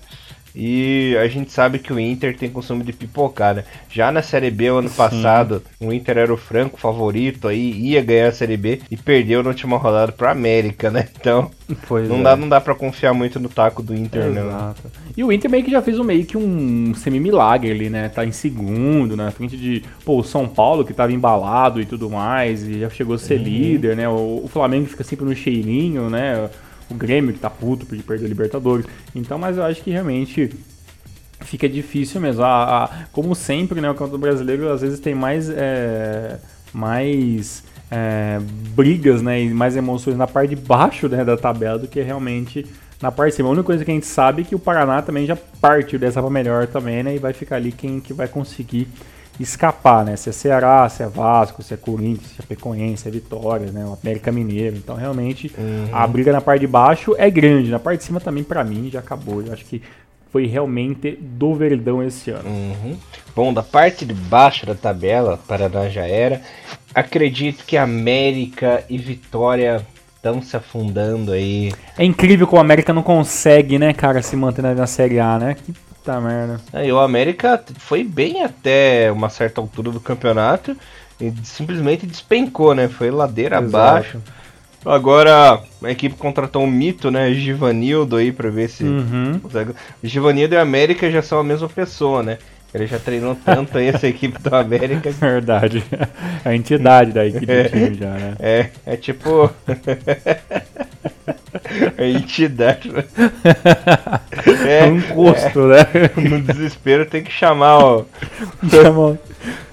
[0.60, 3.64] E a gente sabe que o Inter tem costume de pipocar, né?
[3.88, 4.96] Já na Série B, ano Sim.
[4.96, 9.40] passado, o Inter era o franco favorito, aí ia ganhar a Série B e perdeu
[9.40, 11.06] na última rodada pro América, né?
[11.20, 11.50] Então,
[11.86, 12.22] pois não, é.
[12.22, 14.82] dá, não dá pra confiar muito no taco do Inter, Exato.
[14.84, 14.90] não.
[15.16, 18.08] E o Inter meio que já fez um, meio que um semi-milagre ali, né?
[18.08, 22.10] Tá em segundo, na frente de, pô, o São Paulo, que tava embalado e tudo
[22.10, 23.44] mais, e já chegou a ser uhum.
[23.44, 24.08] líder, né?
[24.08, 26.48] O, o Flamengo fica sempre no cheirinho, né?
[26.90, 28.86] O Grêmio que tá puto por perder a Libertadores.
[29.14, 30.50] Então, mas eu acho que realmente
[31.40, 32.42] fica difícil mesmo.
[32.42, 36.38] A, a, como sempre, né, o Campeonato Brasileiro às vezes tem mais, é,
[36.72, 38.38] mais é,
[38.74, 42.66] brigas né, e mais emoções na parte de baixo né, da tabela do que realmente
[43.00, 43.48] na parte de cima.
[43.48, 46.20] A única coisa que a gente sabe é que o Paraná também já partiu dessa
[46.20, 47.14] para melhor também, né?
[47.14, 48.88] E vai ficar ali quem que vai conseguir
[49.42, 50.16] escapar, né?
[50.16, 53.70] Se é Ceará, se é Vasco, se é Corinthians, se é Pecoense, se é Vitória,
[53.70, 53.84] né?
[53.84, 54.76] O América Mineiro.
[54.76, 55.88] Então, realmente, uhum.
[55.92, 57.70] a briga na parte de baixo é grande.
[57.70, 59.42] Na parte de cima também, para mim, já acabou.
[59.42, 59.82] Eu acho que
[60.30, 62.48] foi realmente do Verdão esse ano.
[62.48, 62.96] Uhum.
[63.34, 66.42] Bom, da parte de baixo da tabela, Paraná já era.
[66.94, 69.86] Acredito que América e Vitória
[70.16, 71.72] estão se afundando aí.
[71.96, 75.38] É incrível como a América não consegue, né, cara, se manter na, na Série A,
[75.38, 75.54] né?
[75.54, 75.72] Que
[76.08, 76.60] Puta merda.
[76.72, 80.74] É, o América foi bem até uma certa altura do campeonato
[81.20, 82.88] e simplesmente despencou, né?
[82.88, 83.76] Foi ladeira Exato.
[83.76, 84.18] abaixo.
[84.86, 87.30] Agora a equipe contratou um mito, né?
[87.34, 88.84] Givanildo aí pra ver se.
[88.84, 89.38] Uhum.
[90.02, 92.38] Givanildo e América já são a mesma pessoa, né?
[92.74, 95.10] Ele já treinou tanto aí essa equipe do América.
[95.18, 95.82] Verdade.
[96.44, 98.36] A entidade da equipe do time já, né?
[98.38, 99.50] É, é tipo.
[101.98, 102.92] a entidade.
[104.66, 105.86] É, um custo, é, né?
[106.16, 108.04] No desespero tem que chamar ó,
[108.70, 109.18] Chama...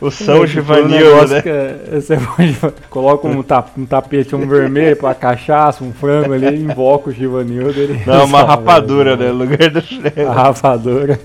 [0.02, 1.44] o São Givanil, né?
[1.46, 2.18] É, você
[2.90, 3.44] coloca um,
[3.78, 8.02] um tapete um vermelho pra cachaça, um frango ali, invoca o Givanil dele.
[8.06, 9.28] Não, uma rapadura, né?
[9.28, 9.84] No lugar do
[10.28, 11.20] A rapadura.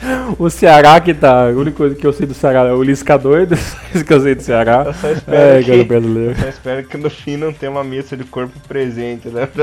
[0.38, 1.48] o Ceará que tá.
[1.48, 3.54] A única coisa que eu sei do Ceará é o Lisca doido.
[3.94, 4.84] Isso que eu sei do Ceará.
[4.86, 6.30] Eu só espero, é, que, brasileiro.
[6.30, 9.48] Eu só espero que no fim não tenha uma missa de corpo presente, né?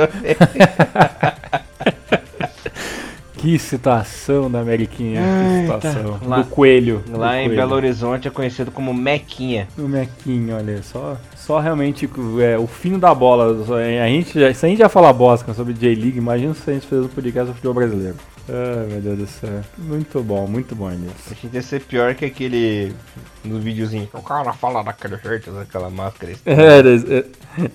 [3.37, 5.21] Que situação da Ameriquinha.
[5.21, 6.17] que situação.
[6.17, 6.27] Tá.
[6.27, 7.03] Lá, do coelho.
[7.07, 7.55] Lá do em coelho.
[7.55, 9.67] Belo Horizonte é conhecido como Mequinha.
[9.77, 12.09] O Mequinha, olha, só, só realmente
[12.41, 13.55] é, o fino da bola.
[14.03, 16.87] A gente já, se a gente já fala bosta sobre J-League, imagina se a gente
[16.87, 18.15] fez um podcast do futebol brasileiro.
[18.49, 19.61] Ai, meu Deus do céu.
[19.77, 21.13] Muito bom, muito bom nisso.
[21.31, 22.93] A gente ia ser pior que aquele
[23.43, 24.07] no videozinho.
[24.13, 26.33] O cara fala daquele jeito, aquela máscara.
[26.45, 27.25] É, é,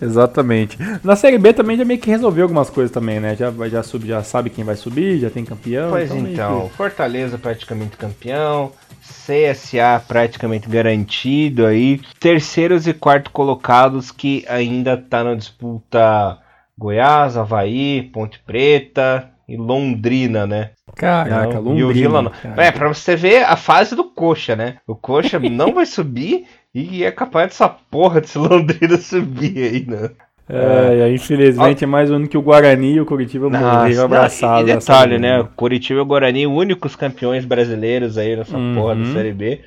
[0.01, 0.79] exatamente.
[1.05, 3.37] Na Série B também já meio que resolveu algumas coisas também, né?
[3.37, 5.91] Já, já, sub, já sabe quem vai subir, já tem campeão.
[5.91, 6.77] Pois então, então que...
[6.77, 8.73] Fortaleza praticamente campeão.
[9.03, 12.01] CSA praticamente garantido aí.
[12.19, 16.39] Terceiros e quarto colocados que ainda tá na disputa
[16.79, 20.71] Goiás, Havaí, Ponte Preta, e Londrina, né?
[20.97, 21.79] Caraca, não, Londrina.
[21.79, 24.79] E o Vila É, pra você ver a fase do Coxa, né?
[24.87, 30.11] O Coxa não vai subir e é capaz dessa porra desse Londrina subir aí, né?
[30.49, 34.69] É, é, infelizmente é mais um ano que o Guarani e o Curitiba morreram abraçados.
[34.69, 35.41] E detalhe, né?
[35.41, 38.75] O Curitiba e o Guarani, únicos campeões brasileiros aí nessa uhum.
[38.75, 39.61] porra da Série B.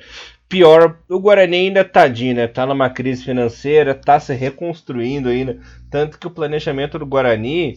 [0.48, 2.46] Pior, o Guarani ainda tadinho, né?
[2.48, 5.58] Tá numa crise financeira, tá se reconstruindo ainda.
[5.90, 7.76] Tanto que o planejamento do Guarani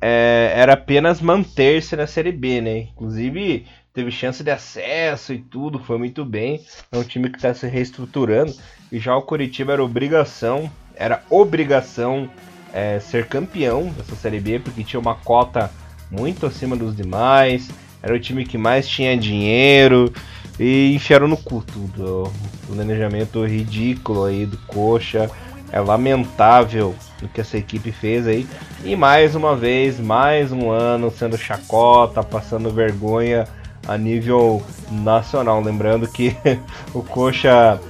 [0.00, 2.78] é, era apenas manter-se na Série B, né?
[2.92, 6.60] Inclusive teve chance de acesso e tudo, foi muito bem.
[6.92, 8.54] É um time que está se reestruturando.
[8.92, 12.28] E já o Curitiba era obrigação, era obrigação
[12.72, 15.70] é, ser campeão dessa Série B, porque tinha uma cota
[16.10, 17.70] muito acima dos demais.
[18.02, 20.12] Era o time que mais tinha dinheiro
[20.60, 22.24] e enfiaram no cu tudo.
[22.24, 25.30] O planejamento ridículo aí do Coxa.
[25.72, 28.46] É lamentável o que essa equipe fez aí.
[28.84, 33.46] E mais uma vez, mais um ano sendo chacota, passando vergonha
[33.86, 35.60] a nível nacional.
[35.60, 36.36] Lembrando que
[36.94, 37.80] o Coxa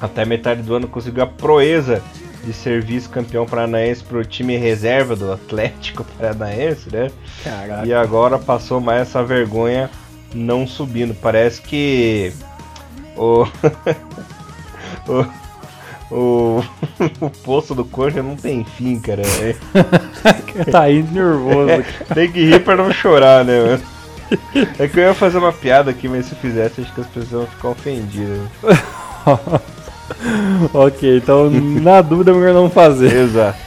[0.00, 2.02] até metade do ano conseguiu a proeza
[2.44, 7.10] de ser vice-campeão paranaense para o time reserva do Atlético Paranaense, né?
[7.42, 7.86] Caraca.
[7.86, 9.90] E agora passou mais essa vergonha
[10.34, 11.14] não subindo.
[11.14, 12.32] Parece que
[13.16, 13.44] o,
[15.08, 15.43] o
[16.14, 16.62] o,
[17.20, 19.22] o poço do coxa não tem fim, cara.
[19.22, 19.56] É...
[20.70, 21.70] tá indo nervoso.
[21.70, 21.82] É,
[22.14, 23.82] tem que rir pra não chorar, né, mano?
[24.78, 27.30] É que eu ia fazer uma piada aqui, mas se fizesse, acho que as pessoas
[27.30, 28.40] vão ficar ofendidas.
[30.72, 33.12] ok, então na dúvida é melhor não fazer.
[33.12, 33.58] Exato.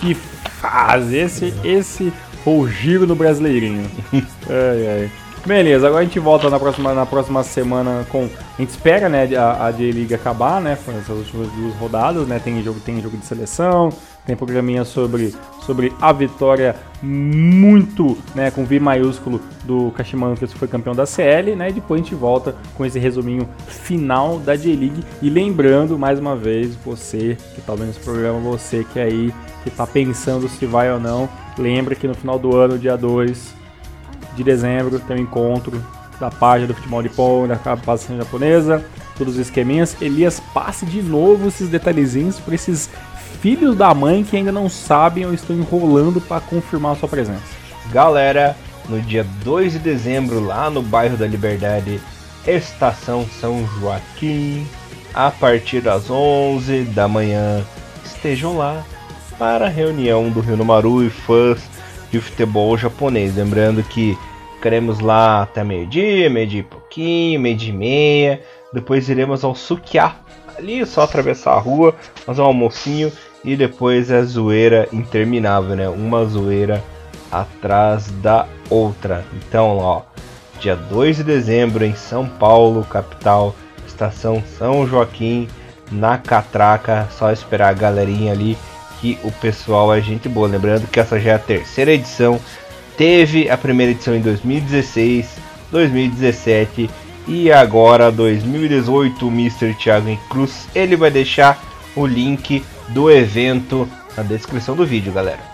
[0.00, 2.12] que faz esse, esse
[2.46, 3.90] o giro do brasileirinho.
[4.12, 5.10] Ai, ai.
[5.44, 8.28] Beleza, agora a gente volta na próxima, na próxima semana com.
[8.56, 10.74] A gente espera, né, a, a J-League acabar, né?
[10.74, 12.38] Essas últimas duas rodadas, né?
[12.38, 13.92] Tem jogo, tem jogo de seleção,
[14.24, 15.34] tem programinha sobre,
[15.66, 21.56] sobre a vitória muito, né, com V maiúsculo do Kashimano, que foi campeão da CL,
[21.56, 21.70] né?
[21.70, 25.02] E depois a gente volta com esse resuminho final da J-League.
[25.20, 29.34] E lembrando, mais uma vez, você que tá vendo esse programa, você que aí,
[29.64, 31.28] que tá pensando se vai ou não,
[31.58, 33.61] lembra que no final do ano, dia 2
[34.34, 35.82] de dezembro tem um encontro
[36.18, 38.84] da página do futebol de pão, da capacitação japonesa,
[39.16, 39.96] todos os esqueminhas.
[40.00, 42.88] Elias, passe de novo esses detalhezinhos para esses
[43.40, 47.42] filhos da mãe que ainda não sabem ou estão enrolando para confirmar a sua presença.
[47.90, 48.56] Galera,
[48.88, 52.00] no dia 2 de dezembro, lá no bairro da Liberdade,
[52.46, 54.66] Estação São Joaquim,
[55.12, 57.64] a partir das 11 da manhã,
[58.04, 58.84] estejam lá
[59.38, 61.71] para a reunião do Rio Maru e fãs
[62.12, 63.34] de futebol japonês.
[63.34, 64.16] Lembrando que
[64.56, 68.40] ficaremos lá até meio-dia, meio-dia e pouquinho, meio-dia e meia.
[68.72, 70.16] Depois iremos ao Sukiá.
[70.56, 73.10] Ali só atravessar a rua, fazer um almocinho
[73.42, 75.88] e depois é zoeira interminável, né?
[75.88, 76.84] Uma zoeira
[77.30, 79.24] atrás da outra.
[79.32, 80.02] Então, ó,
[80.60, 83.54] dia 2 de dezembro em São Paulo, capital,
[83.86, 85.48] estação São Joaquim,
[85.90, 87.08] na Catraca.
[87.10, 88.56] Só esperar a galerinha ali
[89.02, 90.46] que o pessoal é gente boa.
[90.46, 92.40] Lembrando que essa já é a terceira edição.
[92.96, 95.36] Teve a primeira edição em 2016,
[95.72, 96.88] 2017
[97.26, 99.26] e agora 2018.
[99.26, 99.74] O Mr.
[99.74, 101.60] Thiago Cruz ele vai deixar
[101.96, 105.50] o link do evento na descrição do vídeo, galera.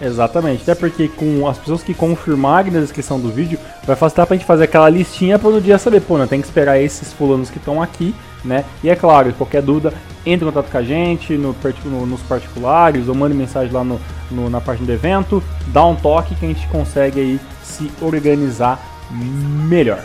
[0.00, 4.34] Exatamente, até porque com as pessoas que confirmarem na descrição do vídeo, vai facilitar pra
[4.34, 7.50] gente fazer aquela listinha para no dia saber, pô, não tem que esperar esses fulanos
[7.50, 8.14] que estão aqui,
[8.44, 8.64] né?
[8.82, 9.92] E é claro, qualquer dúvida,
[10.24, 14.00] entre em contato com a gente no, no, nos particulares ou mande mensagem lá no,
[14.30, 18.78] no, na página do evento, dá um toque que a gente consegue aí se organizar
[19.10, 20.02] melhor.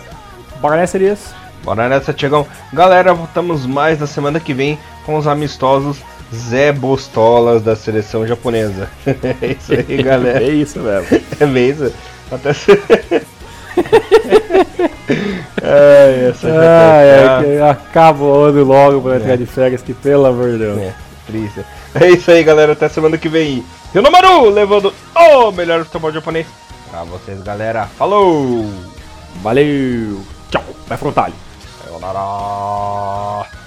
[0.61, 1.33] Bora nessa, Elias?
[1.63, 2.47] Bora nessa, Tiagão.
[2.71, 5.97] Galera, voltamos mais na semana que vem com os amistosos
[6.33, 8.89] Zé Bostolas da seleção japonesa.
[9.05, 10.43] é isso aí, galera.
[10.43, 11.21] é isso mesmo.
[11.39, 11.91] É mesmo.
[12.31, 12.71] Até se...
[15.75, 19.37] Ai, essa ah, é, acaba o ano logo pra entrar é.
[19.37, 20.79] de férias, que pelo amor de Deus.
[20.79, 20.93] É,
[21.27, 21.65] triste.
[21.93, 22.73] É isso aí, galera.
[22.73, 23.63] Até semana que vem.
[23.93, 26.45] Rinomaru levando o melhor futebol japonês
[26.89, 27.87] pra vocês, galera.
[27.97, 28.69] Falou!
[29.41, 30.21] Valeu!
[30.49, 30.63] Tchau!
[30.87, 31.29] Vai frontal!
[31.83, 33.64] Sayonara!